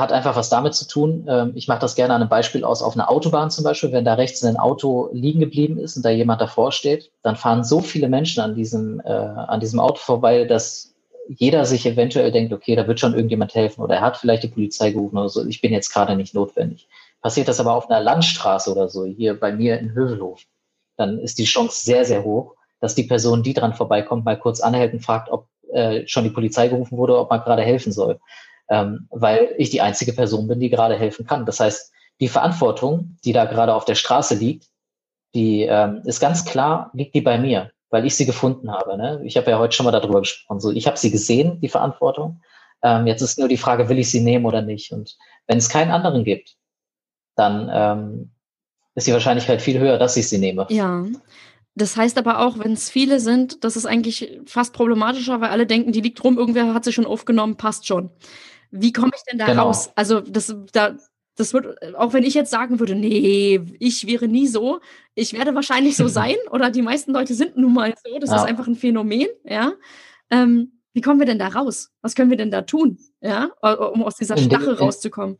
[0.00, 1.26] hat einfach was damit zu tun.
[1.28, 4.04] Ähm, ich mache das gerne an einem Beispiel aus, auf einer Autobahn zum Beispiel, wenn
[4.04, 7.80] da rechts ein Auto liegen geblieben ist und da jemand davor steht, dann fahren so
[7.80, 10.94] viele Menschen an diesem, äh, an diesem Auto vorbei, dass
[11.28, 14.48] jeder sich eventuell denkt, okay, da wird schon irgendjemand helfen oder er hat vielleicht die
[14.48, 15.44] Polizei gerufen oder so.
[15.46, 16.88] Ich bin jetzt gerade nicht notwendig.
[17.20, 20.42] Passiert das aber auf einer Landstraße oder so, hier bei mir in Hövelhof,
[20.96, 24.60] dann ist die Chance sehr, sehr hoch, dass die Person, die dran vorbeikommt, mal kurz
[24.60, 28.20] anhält und fragt, ob äh, schon die Polizei gerufen wurde, ob man gerade helfen soll.
[28.68, 31.46] Ähm, weil ich die einzige Person bin, die gerade helfen kann.
[31.46, 34.68] Das heißt, die Verantwortung, die da gerade auf der Straße liegt,
[35.34, 38.96] die ähm, ist ganz klar, liegt die bei mir, weil ich sie gefunden habe.
[38.96, 39.20] Ne?
[39.24, 40.60] Ich habe ja heute schon mal darüber gesprochen.
[40.60, 42.40] So, ich habe sie gesehen, die Verantwortung.
[42.82, 44.92] Ähm, jetzt ist nur die Frage, will ich sie nehmen oder nicht?
[44.92, 46.56] Und wenn es keinen anderen gibt,
[47.36, 48.30] dann ähm,
[48.94, 50.66] ist die Wahrscheinlichkeit viel höher, dass ich sie nehme.
[50.70, 51.04] Ja,
[51.74, 55.66] das heißt aber auch, wenn es viele sind, das ist eigentlich fast problematischer, weil alle
[55.66, 58.10] denken, die liegt rum, irgendwer hat sie schon aufgenommen, passt schon.
[58.70, 59.64] Wie komme ich denn da genau.
[59.64, 59.90] raus?
[59.94, 60.96] Also das, da,
[61.36, 64.80] das wird, auch wenn ich jetzt sagen würde, nee, ich wäre nie so,
[65.14, 68.36] ich werde wahrscheinlich so sein oder die meisten Leute sind nun mal so, das ja.
[68.36, 69.72] ist einfach ein Phänomen, ja.
[70.30, 71.90] Ähm, wie kommen wir denn da raus?
[72.00, 75.36] Was können wir denn da tun, ja, um aus dieser Stache rauszukommen?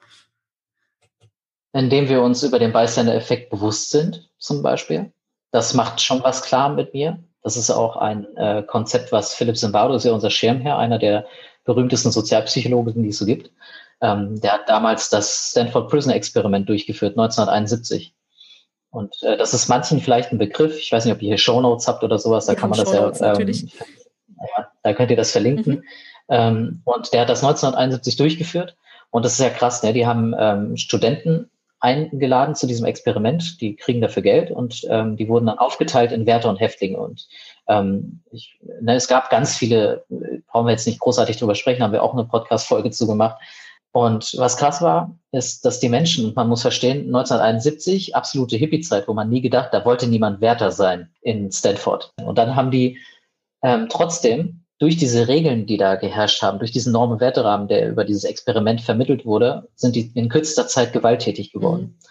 [1.73, 5.13] Indem wir uns über den Bystander-Effekt bewusst sind, zum Beispiel.
[5.53, 7.25] Das macht schon was klar mit mir.
[7.43, 11.27] Das ist auch ein äh, Konzept, was Philipp Zimbardo ist ja unser Schirmherr, einer der
[11.67, 13.51] berühmtesten Sozialpsychologen, die es so gibt.
[14.01, 18.15] Ähm, der hat damals das Stanford Prison Experiment durchgeführt, 1971.
[18.91, 20.79] Und äh, das ist manchen vielleicht ein Begriff.
[20.79, 22.47] Ich weiß nicht, ob ihr hier Shownotes habt oder sowas.
[22.47, 25.75] Da kann man das ja, ähm, ja, da könnt ihr das verlinken.
[25.75, 25.83] Mhm.
[26.29, 28.77] Ähm, und der hat das 1971 durchgeführt.
[29.11, 29.93] Und das ist ja krass, ne?
[29.93, 31.51] Die haben ähm, Studenten
[31.81, 33.61] eingeladen zu diesem Experiment.
[33.61, 36.99] Die kriegen dafür Geld und ähm, die wurden dann aufgeteilt in Wärter und Häftlinge.
[36.99, 37.29] Und
[37.69, 40.05] ähm, ich, ne, es gab ganz viele,
[40.47, 43.37] brauchen wir jetzt nicht großartig drüber sprechen, haben wir auch eine Podcast-Folge zu gemacht.
[43.93, 49.15] Und was krass war, ist, dass die Menschen, man muss verstehen, 1971, absolute Hippie-Zeit, wo
[49.15, 52.13] man nie gedacht, da wollte niemand Wärter sein in Stanford.
[52.23, 52.99] Und dann haben die
[53.63, 58.05] ähm, trotzdem durch diese Regeln, die da geherrscht haben, durch diesen Normen- Werterahmen, der über
[58.05, 61.83] dieses Experiment vermittelt wurde, sind die in kürzester Zeit gewalttätig geworden.
[61.83, 62.07] Mhm.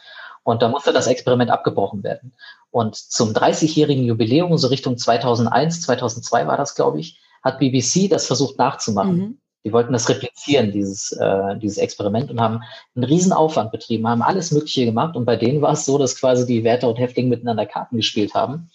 [0.46, 2.36] Und da musste das Experiment abgebrochen werden.
[2.70, 8.28] Und zum 30-jährigen Jubiläum, so Richtung 2001, 2002 war das, glaube ich, hat BBC das
[8.28, 9.18] versucht nachzumachen.
[9.18, 9.38] Mhm.
[9.66, 12.62] Die wollten das replizieren, dieses, äh, dieses Experiment, und haben
[12.96, 15.16] einen riesen Aufwand betrieben, haben alles Mögliche gemacht.
[15.16, 18.36] Und bei denen war es so, dass quasi die Wärter und Häftlinge miteinander Karten gespielt
[18.36, 18.70] haben.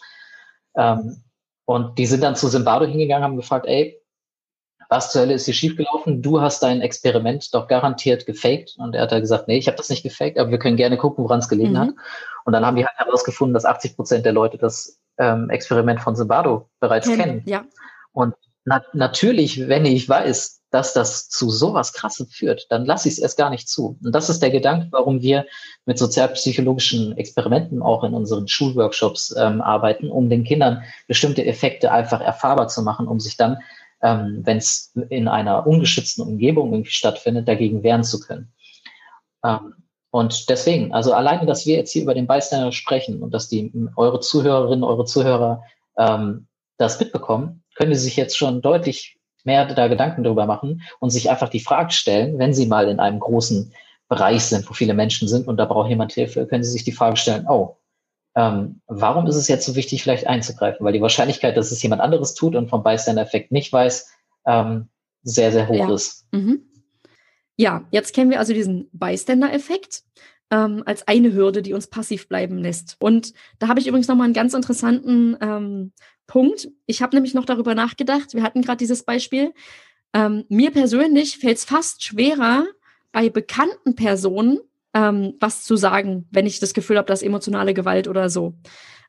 [0.76, 1.22] Ähm,
[1.66, 3.99] und die sind dann zu Zimbardo hingegangen, haben gefragt, ey,
[4.90, 6.20] was zur Hölle ist hier schiefgelaufen?
[6.20, 8.74] Du hast dein Experiment doch garantiert gefaked.
[8.76, 10.96] Und er hat da gesagt, nee, ich habe das nicht gefaked, aber wir können gerne
[10.98, 11.78] gucken, woran es gelegen mhm.
[11.78, 11.90] hat.
[12.44, 16.16] Und dann haben die halt herausgefunden, dass 80 Prozent der Leute das ähm, Experiment von
[16.16, 17.22] Zimbardo bereits kennen.
[17.22, 17.42] kennen.
[17.46, 17.64] Ja.
[18.12, 18.34] Und
[18.64, 23.20] na, natürlich, wenn ich weiß, dass das zu sowas Krassem führt, dann lasse ich es
[23.20, 23.96] erst gar nicht zu.
[24.04, 25.46] Und das ist der Gedanke, warum wir
[25.84, 32.20] mit sozialpsychologischen Experimenten auch in unseren Schulworkshops ähm, arbeiten, um den Kindern bestimmte Effekte einfach
[32.20, 33.58] erfahrbar zu machen, um sich dann,
[34.02, 38.52] ähm, wenn es in einer ungeschützten Umgebung irgendwie stattfindet, dagegen wehren zu können.
[39.44, 39.74] Ähm,
[40.10, 43.72] und deswegen, also alleine, dass wir jetzt hier über den Bystander sprechen und dass die
[43.96, 45.62] eure Zuhörerinnen, eure Zuhörer
[45.96, 46.46] ähm,
[46.78, 51.30] das mitbekommen, können sie sich jetzt schon deutlich mehr da Gedanken darüber machen und sich
[51.30, 53.72] einfach die Frage stellen, wenn sie mal in einem großen
[54.08, 56.92] Bereich sind, wo viele Menschen sind und da braucht jemand Hilfe, können sie sich die
[56.92, 57.76] Frage stellen, oh,
[58.36, 60.84] ähm, warum ist es jetzt so wichtig, vielleicht einzugreifen?
[60.84, 64.10] Weil die Wahrscheinlichkeit, dass es jemand anderes tut und vom Bystander-Effekt nicht weiß,
[64.46, 64.88] ähm,
[65.22, 65.94] sehr, sehr hoch ja.
[65.94, 66.26] ist.
[66.32, 66.62] Mhm.
[67.56, 70.04] Ja, jetzt kennen wir also diesen Bystander-Effekt
[70.50, 72.96] ähm, als eine Hürde, die uns passiv bleiben lässt.
[73.00, 75.92] Und da habe ich übrigens nochmal einen ganz interessanten ähm,
[76.26, 76.68] Punkt.
[76.86, 78.34] Ich habe nämlich noch darüber nachgedacht.
[78.34, 79.52] Wir hatten gerade dieses Beispiel.
[80.14, 82.64] Ähm, mir persönlich fällt es fast schwerer,
[83.12, 84.60] bei bekannten Personen
[84.94, 88.54] ähm, was zu sagen, wenn ich das Gefühl habe, dass emotionale Gewalt oder so.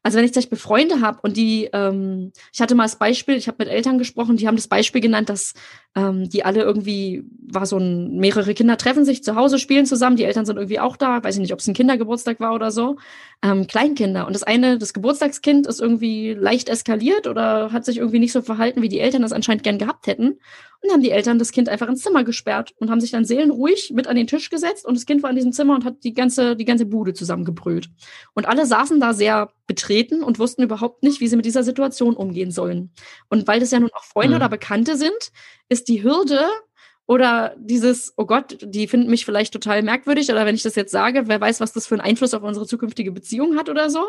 [0.04, 3.36] Also wenn ich zum Beispiel Freunde habe und die, ähm, ich hatte mal das Beispiel,
[3.36, 5.54] ich habe mit Eltern gesprochen, die haben das Beispiel genannt, dass
[5.96, 10.16] ähm, die alle irgendwie, war so ein, mehrere Kinder treffen sich zu Hause, spielen zusammen,
[10.16, 12.72] die Eltern sind irgendwie auch da, weiß ich nicht, ob es ein Kindergeburtstag war oder
[12.72, 12.98] so,
[13.44, 14.26] ähm, Kleinkinder.
[14.26, 18.42] Und das eine, das Geburtstagskind ist irgendwie leicht eskaliert oder hat sich irgendwie nicht so
[18.42, 20.40] verhalten, wie die Eltern das anscheinend gern gehabt hätten.
[20.82, 23.92] Und haben die Eltern das Kind einfach ins Zimmer gesperrt und haben sich dann seelenruhig
[23.94, 26.14] mit an den Tisch gesetzt und das Kind war in diesem Zimmer und hat die
[26.14, 27.90] ganze, die ganze Bude zusammengebrüllt.
[28.34, 32.16] Und alle saßen da sehr betreten und wussten überhaupt nicht, wie sie mit dieser Situation
[32.16, 32.92] umgehen sollen.
[33.30, 34.36] Und weil das ja nun auch Freunde mhm.
[34.38, 35.32] oder Bekannte sind,
[35.70, 36.48] ist die Hürde
[37.06, 40.92] oder dieses, oh Gott, die finden mich vielleicht total merkwürdig oder wenn ich das jetzt
[40.92, 44.04] sage, wer weiß, was das für einen Einfluss auf unsere zukünftige Beziehung hat oder so.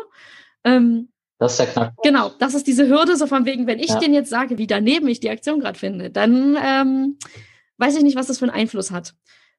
[0.63, 1.09] Ähm,
[1.39, 1.93] das ist der Knack.
[2.03, 3.99] Genau, das ist diese Hürde, so von wegen, wenn ich ja.
[3.99, 7.17] denen jetzt sage, wie daneben ich die Aktion gerade finde, dann ähm,
[7.77, 9.13] weiß ich nicht, was das für einen Einfluss hat.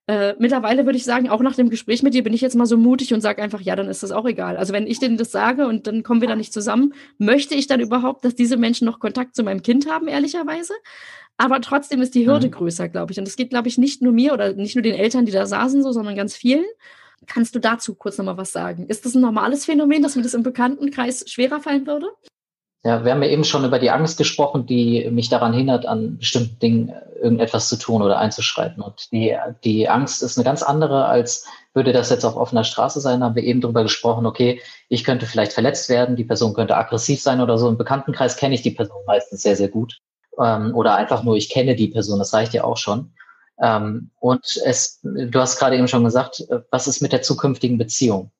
[0.06, 2.66] Äh, mittlerweile würde ich sagen, auch nach dem Gespräch mit dir bin ich jetzt mal
[2.66, 4.58] so mutig und sage einfach, ja, dann ist das auch egal.
[4.58, 7.68] Also wenn ich denen das sage und dann kommen wir da nicht zusammen, möchte ich
[7.68, 10.74] dann überhaupt, dass diese Menschen noch Kontakt zu meinem Kind haben, ehrlicherweise?
[11.38, 12.52] Aber trotzdem ist die Hürde mhm.
[12.52, 13.18] größer, glaube ich.
[13.18, 15.46] Und das geht, glaube ich, nicht nur mir oder nicht nur den Eltern, die da
[15.46, 16.64] saßen, so, sondern ganz vielen.
[17.26, 18.86] Kannst du dazu kurz nochmal was sagen?
[18.86, 22.08] Ist das ein normales Phänomen, dass mir das im Bekanntenkreis schwerer fallen würde?
[22.86, 26.18] Ja, wir haben ja eben schon über die Angst gesprochen, die mich daran hindert, an
[26.18, 28.82] bestimmten Dingen irgendetwas zu tun oder einzuschreiten.
[28.82, 33.00] Und die, die Angst ist eine ganz andere, als würde das jetzt auf offener Straße
[33.00, 33.20] sein.
[33.20, 34.60] Da haben wir eben drüber gesprochen, okay,
[34.90, 37.70] ich könnte vielleicht verletzt werden, die Person könnte aggressiv sein oder so.
[37.70, 40.02] Im Bekanntenkreis kenne ich die Person meistens sehr, sehr gut
[40.38, 43.14] ähm, oder einfach nur, ich kenne die Person, das reicht ja auch schon.
[43.60, 47.78] Ähm, und es, du hast gerade eben schon gesagt, äh, was ist mit der zukünftigen
[47.78, 48.30] Beziehung?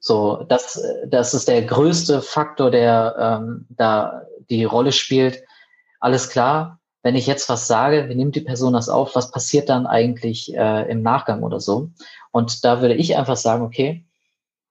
[0.00, 5.42] So, das, das ist der größte Faktor, der ähm, da die Rolle spielt.
[5.98, 9.14] Alles klar, wenn ich jetzt was sage, wie nimmt die Person das auf?
[9.14, 11.90] Was passiert dann eigentlich äh, im Nachgang oder so?
[12.32, 14.04] Und da würde ich einfach sagen, okay,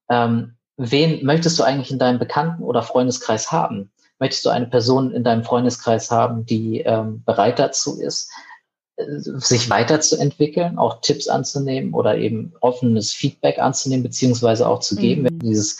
[0.09, 3.91] ähm, wen möchtest du eigentlich in deinem Bekannten- oder Freundeskreis haben?
[4.19, 8.52] Möchtest du eine Person in deinem Freundeskreis haben, die ähm, bereit dazu ist, äh,
[8.97, 15.23] sich weiterzuentwickeln, auch Tipps anzunehmen oder eben offenes Feedback anzunehmen, beziehungsweise auch zu geben.
[15.23, 15.39] Mhm.
[15.39, 15.79] Dieses,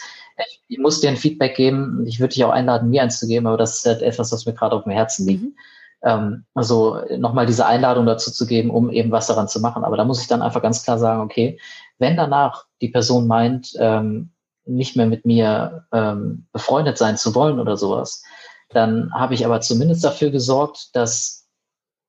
[0.68, 3.46] ich muss dir ein Feedback geben, ich würde dich auch einladen, mir eins zu geben,
[3.46, 5.42] aber das ist halt etwas, was mir gerade auf dem Herzen liegt.
[5.42, 5.54] Mhm.
[6.02, 9.84] Ähm, also nochmal diese Einladung dazu zu geben, um eben was daran zu machen.
[9.84, 11.58] Aber da muss ich dann einfach ganz klar sagen, okay,
[11.98, 14.30] wenn danach die Person meint, ähm,
[14.66, 18.22] nicht mehr mit mir ähm, befreundet sein zu wollen oder sowas,
[18.70, 21.43] dann habe ich aber zumindest dafür gesorgt, dass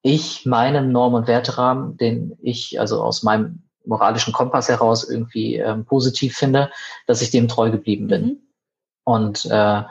[0.05, 5.83] ich meinen Norm- und Werterahmen, den ich also aus meinem moralischen Kompass heraus irgendwie ähm,
[5.83, 6.69] positiv finde,
[7.07, 8.21] dass ich dem treu geblieben bin.
[8.23, 8.37] Mhm.
[9.03, 9.81] Und äh,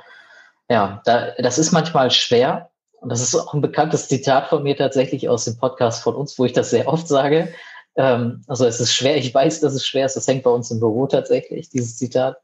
[0.71, 2.71] ja, da, das ist manchmal schwer.
[3.01, 6.39] Und das ist auch ein bekanntes Zitat von mir tatsächlich aus dem Podcast von uns,
[6.39, 7.53] wo ich das sehr oft sage.
[7.97, 10.15] Ähm, also es ist schwer, ich weiß, dass es schwer ist.
[10.15, 12.37] Das hängt bei uns im Büro tatsächlich, dieses Zitat.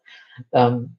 [0.51, 0.97] Ähm,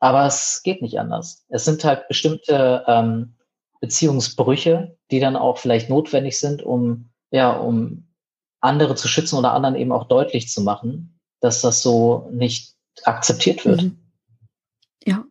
[0.00, 1.44] aber es geht nicht anders.
[1.50, 3.35] Es sind halt bestimmte ähm,
[3.80, 8.06] Beziehungsbrüche, die dann auch vielleicht notwendig sind, um, ja, um
[8.60, 12.74] andere zu schützen oder anderen eben auch deutlich zu machen, dass das so nicht
[13.04, 13.82] akzeptiert wird.
[13.82, 13.98] Mhm.
[15.04, 15.24] Ja.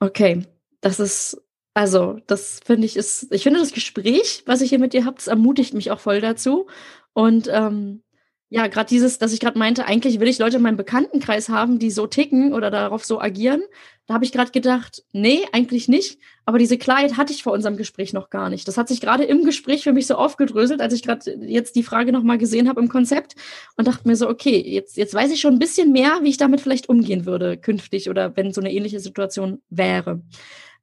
[0.00, 0.42] Okay.
[0.80, 1.40] Das ist,
[1.74, 5.26] also, das finde ich ist, ich finde das Gespräch, was ich hier mit dir habt,
[5.26, 6.66] ermutigt mich auch voll dazu.
[7.12, 8.02] Und ähm,
[8.48, 11.78] ja, gerade dieses, dass ich gerade meinte, eigentlich will ich Leute in meinem Bekanntenkreis haben,
[11.78, 13.62] die so ticken oder darauf so agieren.
[14.06, 16.18] Da habe ich gerade gedacht, nee, eigentlich nicht.
[16.44, 18.66] Aber diese Klarheit hatte ich vor unserem Gespräch noch gar nicht.
[18.66, 21.84] Das hat sich gerade im Gespräch für mich so aufgedröselt, als ich gerade jetzt die
[21.84, 23.36] Frage nochmal gesehen habe im Konzept
[23.76, 26.36] und dachte mir so, okay, jetzt, jetzt weiß ich schon ein bisschen mehr, wie ich
[26.36, 30.20] damit vielleicht umgehen würde künftig oder wenn so eine ähnliche Situation wäre.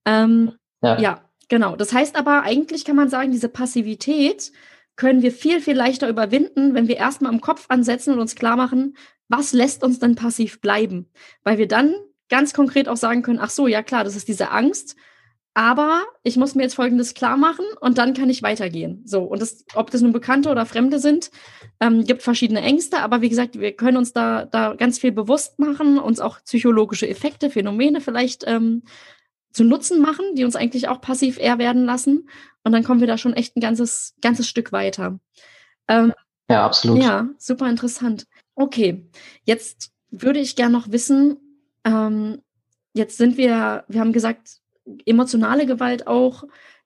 [0.06, 1.00] Ähm, ja.
[1.00, 1.22] ja.
[1.50, 1.76] Genau.
[1.76, 4.52] Das heißt aber, eigentlich kann man sagen, diese Passivität
[4.96, 8.56] können wir viel, viel leichter überwinden, wenn wir erstmal im Kopf ansetzen und uns klar
[8.56, 8.96] machen,
[9.28, 11.10] was lässt uns denn passiv bleiben?
[11.44, 11.96] Weil wir dann
[12.30, 14.96] ganz konkret auch sagen können, ach so, ja klar, das ist diese Angst,
[15.54, 19.02] aber ich muss mir jetzt Folgendes klar machen und dann kann ich weitergehen.
[19.06, 21.32] So, und das, ob das nun Bekannte oder Fremde sind,
[21.80, 25.60] ähm, gibt verschiedene Ängste, aber wie gesagt, wir können uns da, da ganz viel bewusst
[25.60, 28.84] machen, uns auch psychologische Effekte, Phänomene vielleicht ähm,
[29.52, 32.30] zu Nutzen machen, die uns eigentlich auch passiv eher werden lassen.
[32.64, 35.20] Und dann kommen wir da schon echt ein ganzes, ganzes Stück weiter.
[35.88, 36.14] Ähm,
[36.50, 37.02] ja, absolut.
[37.02, 38.28] Ja, super interessant.
[38.56, 39.10] Okay,
[39.44, 41.38] jetzt würde ich gerne noch wissen,
[41.86, 42.42] ähm,
[42.94, 44.58] jetzt sind wir, wir haben gesagt,
[45.06, 46.44] emotionale Gewalt auch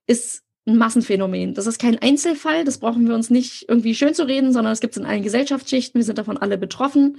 [0.08, 1.54] ist ein Massenphänomen.
[1.54, 4.80] Das ist kein Einzelfall, das brauchen wir uns nicht irgendwie schön zu reden, sondern es
[4.80, 7.18] gibt es in allen Gesellschaftsschichten, wir sind davon alle betroffen.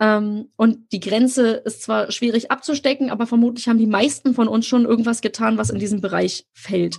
[0.00, 4.66] Ähm, und die Grenze ist zwar schwierig abzustecken, aber vermutlich haben die meisten von uns
[4.66, 6.98] schon irgendwas getan, was in diesem Bereich fällt.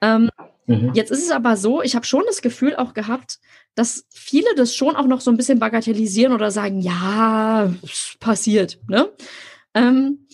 [0.00, 0.30] Ähm,
[0.66, 0.92] mhm.
[0.94, 3.38] Jetzt ist es aber so, ich habe schon das Gefühl auch gehabt,
[3.74, 7.72] dass viele das schon auch noch so ein bisschen bagatellisieren oder sagen, ja,
[8.20, 8.78] passiert.
[8.88, 9.10] Ne?
[9.74, 10.26] Ähm,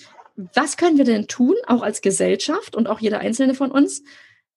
[0.54, 4.02] was können wir denn tun, auch als Gesellschaft und auch jeder einzelne von uns,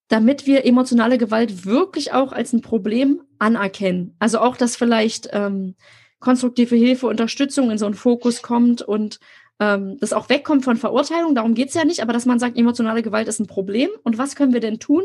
[0.07, 4.15] damit wir emotionale Gewalt wirklich auch als ein Problem anerkennen?
[4.19, 5.75] Also auch, dass vielleicht ähm,
[6.19, 9.19] konstruktive Hilfe, Unterstützung in so einen Fokus kommt und
[9.59, 13.03] ähm, das auch wegkommt von Verurteilung, darum geht's ja nicht, aber dass man sagt, emotionale
[13.03, 15.03] Gewalt ist ein Problem und was können wir denn tun,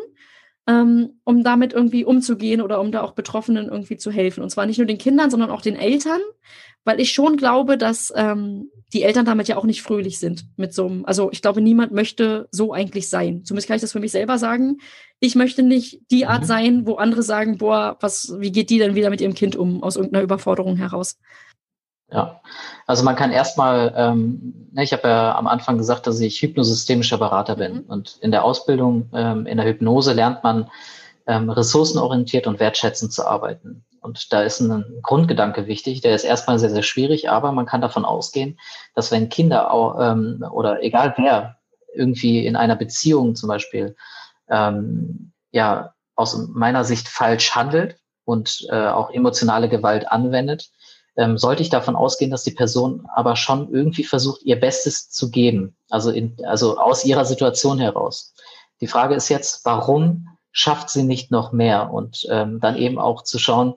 [0.66, 4.42] ähm, um damit irgendwie umzugehen oder um da auch Betroffenen irgendwie zu helfen.
[4.42, 6.20] Und zwar nicht nur den Kindern, sondern auch den Eltern,
[6.84, 10.74] weil ich schon glaube, dass ähm, die Eltern damit ja auch nicht fröhlich sind mit
[10.74, 13.44] so einem, also ich glaube, niemand möchte so eigentlich sein.
[13.44, 14.78] Zumindest kann ich das für mich selber sagen.
[15.20, 16.46] Ich möchte nicht die Art mhm.
[16.46, 19.82] sein, wo andere sagen, boah, was, wie geht die denn wieder mit ihrem Kind um,
[19.82, 21.18] aus irgendeiner Überforderung heraus?
[22.12, 22.40] Ja,
[22.86, 27.18] also man kann erstmal, ähm, ne, ich habe ja am Anfang gesagt, dass ich hypnosystemischer
[27.18, 27.74] Berater bin.
[27.74, 27.84] Mhm.
[27.86, 30.68] Und in der Ausbildung ähm, in der Hypnose lernt man
[31.26, 33.84] ähm, ressourcenorientiert und wertschätzend zu arbeiten.
[34.00, 37.82] Und da ist ein Grundgedanke wichtig, der ist erstmal sehr, sehr schwierig, aber man kann
[37.82, 38.58] davon ausgehen,
[38.94, 41.58] dass wenn Kinder auch, ähm, oder egal wer
[41.94, 43.94] irgendwie in einer Beziehung zum Beispiel
[44.48, 50.70] ähm, ja aus meiner Sicht falsch handelt und äh, auch emotionale Gewalt anwendet,
[51.16, 55.30] ähm, sollte ich davon ausgehen, dass die Person aber schon irgendwie versucht, ihr Bestes zu
[55.30, 58.34] geben, also, in, also aus ihrer Situation heraus.
[58.80, 61.92] Die Frage ist jetzt, warum schafft sie nicht noch mehr?
[61.92, 63.74] Und ähm, dann eben auch zu schauen,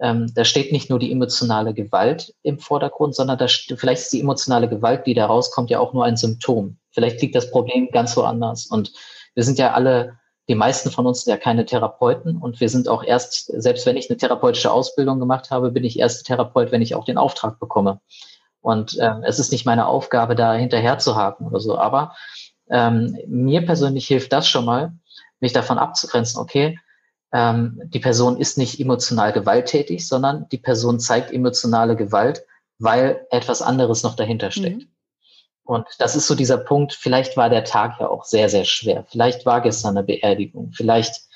[0.00, 4.20] ähm, da steht nicht nur die emotionale Gewalt im Vordergrund, sondern da vielleicht ist die
[4.20, 6.78] emotionale Gewalt, die da rauskommt, ja auch nur ein Symptom.
[6.90, 8.66] Vielleicht liegt das Problem ganz woanders.
[8.66, 8.92] Und
[9.34, 10.18] wir sind ja alle
[10.48, 13.96] die meisten von uns sind ja keine Therapeuten und wir sind auch erst, selbst wenn
[13.96, 17.60] ich eine therapeutische Ausbildung gemacht habe, bin ich erst Therapeut, wenn ich auch den Auftrag
[17.60, 18.00] bekomme.
[18.60, 21.78] Und ähm, es ist nicht meine Aufgabe, da hinterher zu haken oder so.
[21.78, 22.14] Aber
[22.70, 24.92] ähm, mir persönlich hilft das schon mal,
[25.40, 26.78] mich davon abzugrenzen, okay,
[27.32, 32.44] ähm, die Person ist nicht emotional gewalttätig, sondern die Person zeigt emotionale Gewalt,
[32.78, 34.84] weil etwas anderes noch dahinter steckt.
[34.84, 34.88] Mhm.
[35.68, 39.04] Und das ist so dieser Punkt, vielleicht war der Tag ja auch sehr, sehr schwer.
[39.06, 40.72] Vielleicht war gestern eine Beerdigung.
[40.72, 41.28] Vielleicht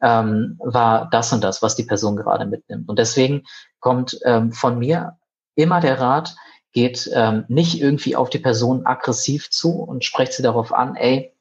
[0.00, 2.88] ähm, war das und das, was die Person gerade mitnimmt.
[2.88, 3.42] Und deswegen
[3.80, 5.18] kommt ähm, von mir
[5.56, 6.36] immer der Rat,
[6.70, 11.34] geht ähm, nicht irgendwie auf die Person aggressiv zu und sprecht sie darauf an, ey,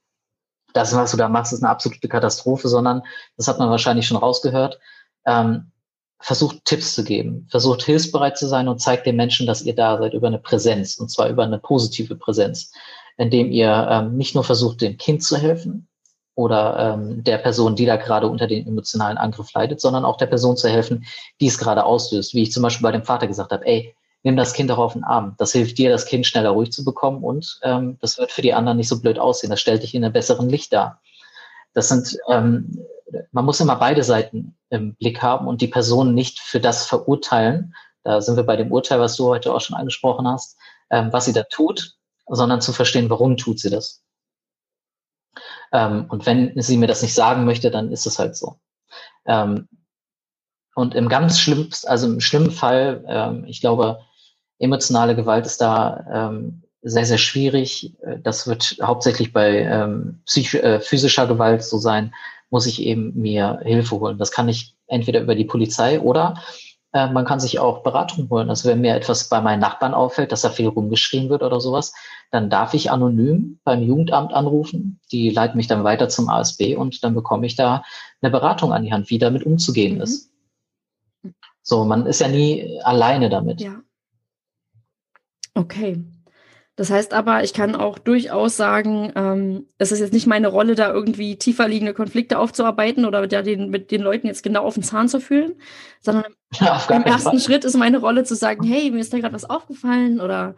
[0.74, 3.04] das, was du da machst, ist eine absolute Katastrophe, sondern,
[3.38, 4.80] das hat man wahrscheinlich schon rausgehört,
[5.24, 5.72] ähm,
[6.20, 9.98] versucht Tipps zu geben, versucht hilfsbereit zu sein und zeigt den Menschen, dass ihr da
[9.98, 12.72] seid über eine Präsenz und zwar über eine positive Präsenz,
[13.18, 15.88] indem ihr ähm, nicht nur versucht, dem Kind zu helfen
[16.36, 20.28] oder ähm, der Person, die da gerade unter den emotionalen Angriff leidet, sondern auch der
[20.28, 21.06] Person zu helfen,
[21.42, 22.34] die es gerade auslöst.
[22.34, 23.94] Wie ich zum Beispiel bei dem Vater gesagt habe, ey,
[24.24, 25.36] nimm das Kind doch auf den Arm.
[25.38, 28.54] Das hilft dir, das Kind schneller ruhig zu bekommen und ähm, das wird für die
[28.54, 29.50] anderen nicht so blöd aussehen.
[29.50, 31.02] Das stellt dich in einem besseren Licht dar.
[31.74, 32.86] Das sind ähm,
[33.32, 37.74] man muss immer beide Seiten im Blick haben und die Person nicht für das verurteilen.
[38.04, 40.58] Da sind wir bei dem Urteil, was du heute auch schon angesprochen hast,
[40.90, 41.96] ähm, was sie da tut,
[42.28, 44.04] sondern zu verstehen, warum tut sie das.
[45.72, 48.60] Ähm, und wenn sie mir das nicht sagen möchte, dann ist es halt so.
[49.26, 49.68] Ähm,
[50.76, 54.00] und im ganz schlimmsten, also im schlimmen Fall, ähm, ich glaube,
[54.60, 57.98] emotionale Gewalt ist da ähm, sehr, sehr schwierig.
[58.24, 62.14] Das wird hauptsächlich bei ähm, äh, physischer Gewalt so sein,
[62.50, 64.18] muss ich eben mir Hilfe holen.
[64.18, 66.36] Das kann ich entweder über die Polizei oder
[66.94, 68.50] äh, man kann sich auch Beratung holen.
[68.50, 71.94] Also wenn mir etwas bei meinen Nachbarn auffällt, dass da viel rumgeschrien wird oder sowas,
[72.32, 75.00] dann darf ich anonym beim Jugendamt anrufen.
[75.12, 77.84] Die leiten mich dann weiter zum ASB und dann bekomme ich da
[78.22, 80.02] eine Beratung an die Hand, wie damit umzugehen mhm.
[80.02, 80.32] ist.
[81.62, 83.62] So, man ist ja nie alleine damit.
[83.62, 83.82] Ja.
[85.54, 86.04] Okay.
[86.80, 90.76] Das heißt aber, ich kann auch durchaus sagen, ähm, es ist jetzt nicht meine Rolle,
[90.76, 94.76] da irgendwie tiefer liegende Konflikte aufzuarbeiten oder mit, den, mit den Leuten jetzt genau auf
[94.76, 95.56] den Zahn zu fühlen,
[96.00, 96.24] sondern
[96.54, 97.40] ja, im ersten Fall.
[97.42, 100.56] Schritt ist meine Rolle zu sagen, hey, mir ist da gerade was aufgefallen oder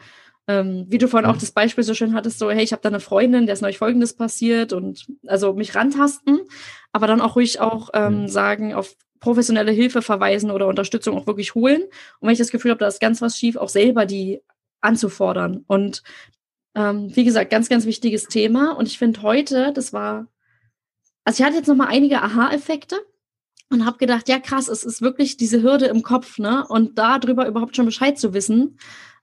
[0.48, 1.36] ähm, wie du vorhin mhm.
[1.36, 3.62] auch das Beispiel so schön hattest, so, hey, ich habe da eine Freundin, der ist
[3.62, 6.42] neulich Folgendes passiert und also mich rantasten,
[6.92, 8.28] aber dann auch ruhig auch ähm, mhm.
[8.28, 11.82] sagen, auf professionelle Hilfe verweisen oder Unterstützung auch wirklich holen.
[12.20, 14.42] Und wenn ich das Gefühl habe, da ist ganz was schief, auch selber die
[14.82, 15.64] anzufordern.
[15.68, 16.04] Und
[16.76, 18.72] ähm, wie gesagt, ganz, ganz wichtiges Thema.
[18.72, 20.28] Und ich finde heute, das war,
[21.24, 23.00] also ich hatte jetzt noch mal einige Aha-Effekte
[23.70, 26.66] und habe gedacht, ja krass, es ist wirklich diese Hürde im Kopf, ne?
[26.68, 28.78] Und darüber überhaupt schon Bescheid zu wissen,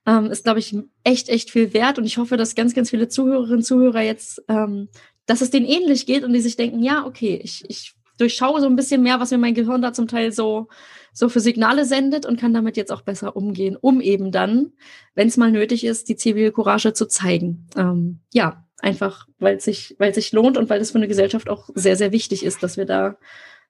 [0.05, 1.99] ähm, ist, glaube ich, echt, echt viel wert.
[1.99, 4.89] Und ich hoffe, dass ganz, ganz viele Zuhörerinnen und Zuhörer jetzt, ähm,
[5.25, 8.67] dass es denen ähnlich geht und die sich denken, ja, okay, ich, ich durchschaue so
[8.67, 10.67] ein bisschen mehr, was mir mein Gehirn da zum Teil so
[11.13, 14.73] so für Signale sendet und kann damit jetzt auch besser umgehen, um eben dann,
[15.15, 17.67] wenn es mal nötig ist, die Zivilcourage zu zeigen.
[17.75, 21.49] Ähm, ja, einfach, weil es sich, weil sich lohnt und weil es für eine Gesellschaft
[21.49, 23.17] auch sehr, sehr wichtig ist, dass wir da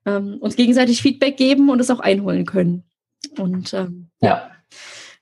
[0.06, 2.84] ähm, uns gegenseitig Feedback geben und es auch einholen können.
[3.38, 4.52] Und ähm, ja.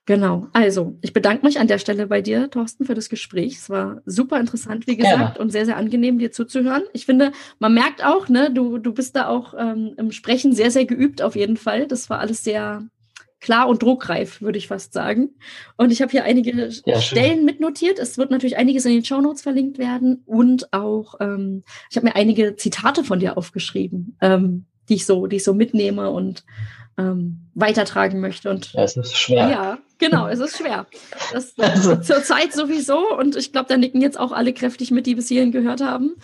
[0.08, 0.48] Genau.
[0.54, 3.58] Also, ich bedanke mich an der Stelle bei dir, Thorsten, für das Gespräch.
[3.58, 5.40] Es war super interessant, wie gesagt, Gerne.
[5.40, 6.84] und sehr, sehr angenehm, dir zuzuhören.
[6.94, 10.72] Ich finde, man merkt auch, ne, du, du bist da auch ähm, im Sprechen sehr,
[10.72, 11.88] sehr geübt auf jeden Fall.
[11.88, 12.84] Das war alles sehr
[13.42, 15.32] klar und druckreif, würde ich fast sagen.
[15.76, 18.00] Und ich habe hier einige ja, Stellen mitnotiert.
[18.00, 22.08] Es wird natürlich einiges in den Show Notes verlinkt werden und auch, ähm, ich habe
[22.08, 26.46] mir einige Zitate von dir aufgeschrieben, ähm, die ich so, die ich so mitnehme und
[26.98, 28.50] ähm, weitertragen möchte.
[28.50, 29.50] Und ja, es ist schwer.
[29.50, 30.88] Ja, genau, es ist schwer.
[31.32, 31.96] Das also.
[32.02, 33.16] zur Zeit sowieso.
[33.18, 36.16] Und ich glaube, da nicken jetzt auch alle kräftig mit, die bis hierhin gehört haben.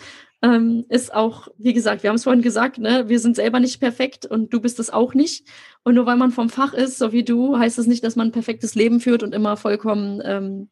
[0.42, 3.80] Ähm, ist auch, wie gesagt, wir haben es vorhin gesagt, ne, wir sind selber nicht
[3.80, 5.46] perfekt und du bist es auch nicht.
[5.84, 8.28] Und nur weil man vom Fach ist, so wie du, heißt das nicht, dass man
[8.28, 10.68] ein perfektes Leben führt und immer vollkommen ähm,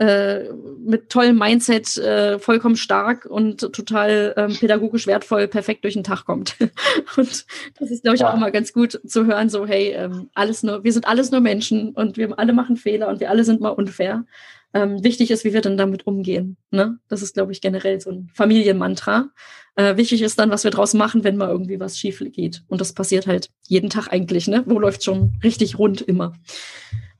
[0.00, 0.50] äh,
[0.82, 6.24] mit tollem Mindset, äh, vollkommen stark und total ähm, pädagogisch wertvoll, perfekt durch den Tag
[6.24, 6.56] kommt.
[7.18, 7.44] und
[7.78, 8.30] das ist, glaube ich, ja.
[8.30, 11.42] auch immer ganz gut zu hören, so, hey, ähm, alles nur, wir sind alles nur
[11.42, 14.24] Menschen und wir alle machen Fehler und wir alle sind mal unfair.
[14.72, 16.56] Ähm, wichtig ist, wie wir dann damit umgehen.
[16.70, 16.98] Ne?
[17.08, 19.28] Das ist, glaube ich, generell so ein Familienmantra.
[19.74, 22.62] Äh, wichtig ist dann, was wir draus machen, wenn mal irgendwie was schief geht.
[22.68, 24.48] Und das passiert halt jeden Tag eigentlich.
[24.48, 24.62] Ne?
[24.64, 26.32] Wo läuft schon richtig rund immer?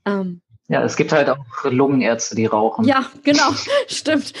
[0.05, 2.85] Ähm, ja, es gibt halt auch Lungenärzte, die rauchen.
[2.85, 3.51] Ja, genau,
[3.87, 4.33] stimmt.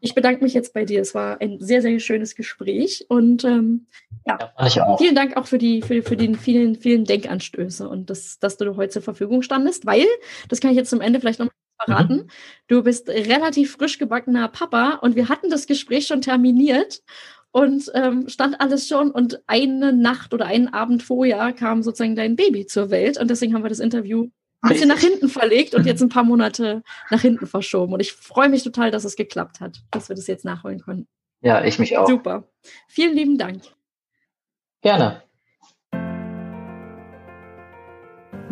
[0.00, 1.00] Ich bedanke mich jetzt bei dir.
[1.00, 3.86] Es war ein sehr, sehr schönes Gespräch und ähm,
[4.26, 8.38] ja, ja vielen Dank auch für die für, für den vielen, vielen Denkanstöße und das,
[8.38, 10.06] dass du heute zur Verfügung standest, weil,
[10.48, 11.48] das kann ich jetzt zum Ende vielleicht noch
[11.84, 12.26] verraten, mhm.
[12.68, 17.02] du bist relativ frisch gebackener Papa und wir hatten das Gespräch schon terminiert
[17.50, 22.36] und ähm, stand alles schon und eine Nacht oder einen Abend vorher kam sozusagen dein
[22.36, 24.28] Baby zur Welt und deswegen haben wir das Interview
[24.64, 27.92] ein bisschen nach hinten verlegt und jetzt ein paar Monate nach hinten verschoben.
[27.92, 31.06] Und ich freue mich total, dass es geklappt hat, dass wir das jetzt nachholen konnten.
[31.40, 32.08] Ja, ich mich auch.
[32.08, 32.48] Super.
[32.88, 33.62] Vielen lieben Dank.
[34.80, 35.22] Gerne.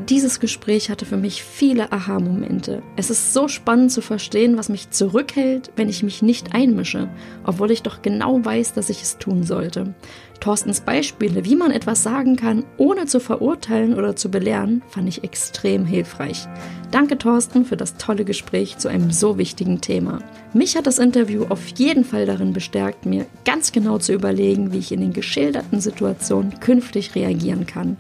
[0.09, 2.83] Dieses Gespräch hatte für mich viele Aha-Momente.
[2.97, 7.09] Es ist so spannend zu verstehen, was mich zurückhält, wenn ich mich nicht einmische,
[7.45, 9.95] obwohl ich doch genau weiß, dass ich es tun sollte.
[10.41, 15.23] Thorstens Beispiele, wie man etwas sagen kann, ohne zu verurteilen oder zu belehren, fand ich
[15.23, 16.49] extrem hilfreich.
[16.91, 20.19] Danke, Thorsten, für das tolle Gespräch zu einem so wichtigen Thema.
[20.53, 24.79] Mich hat das Interview auf jeden Fall darin bestärkt, mir ganz genau zu überlegen, wie
[24.79, 27.97] ich in den geschilderten Situationen künftig reagieren kann.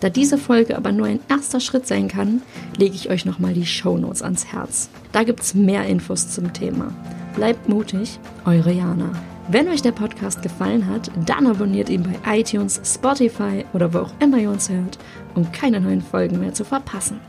[0.00, 2.42] Da diese Folge aber nur ein erster Schritt sein kann,
[2.76, 4.90] lege ich euch nochmal die Shownotes ans Herz.
[5.12, 6.92] Da gibt's mehr Infos zum Thema.
[7.34, 9.10] Bleibt mutig, eure Jana.
[9.48, 14.12] Wenn euch der Podcast gefallen hat, dann abonniert ihn bei iTunes, Spotify oder wo auch
[14.18, 14.98] immer ihr uns hört,
[15.34, 17.20] um keine neuen Folgen mehr zu verpassen.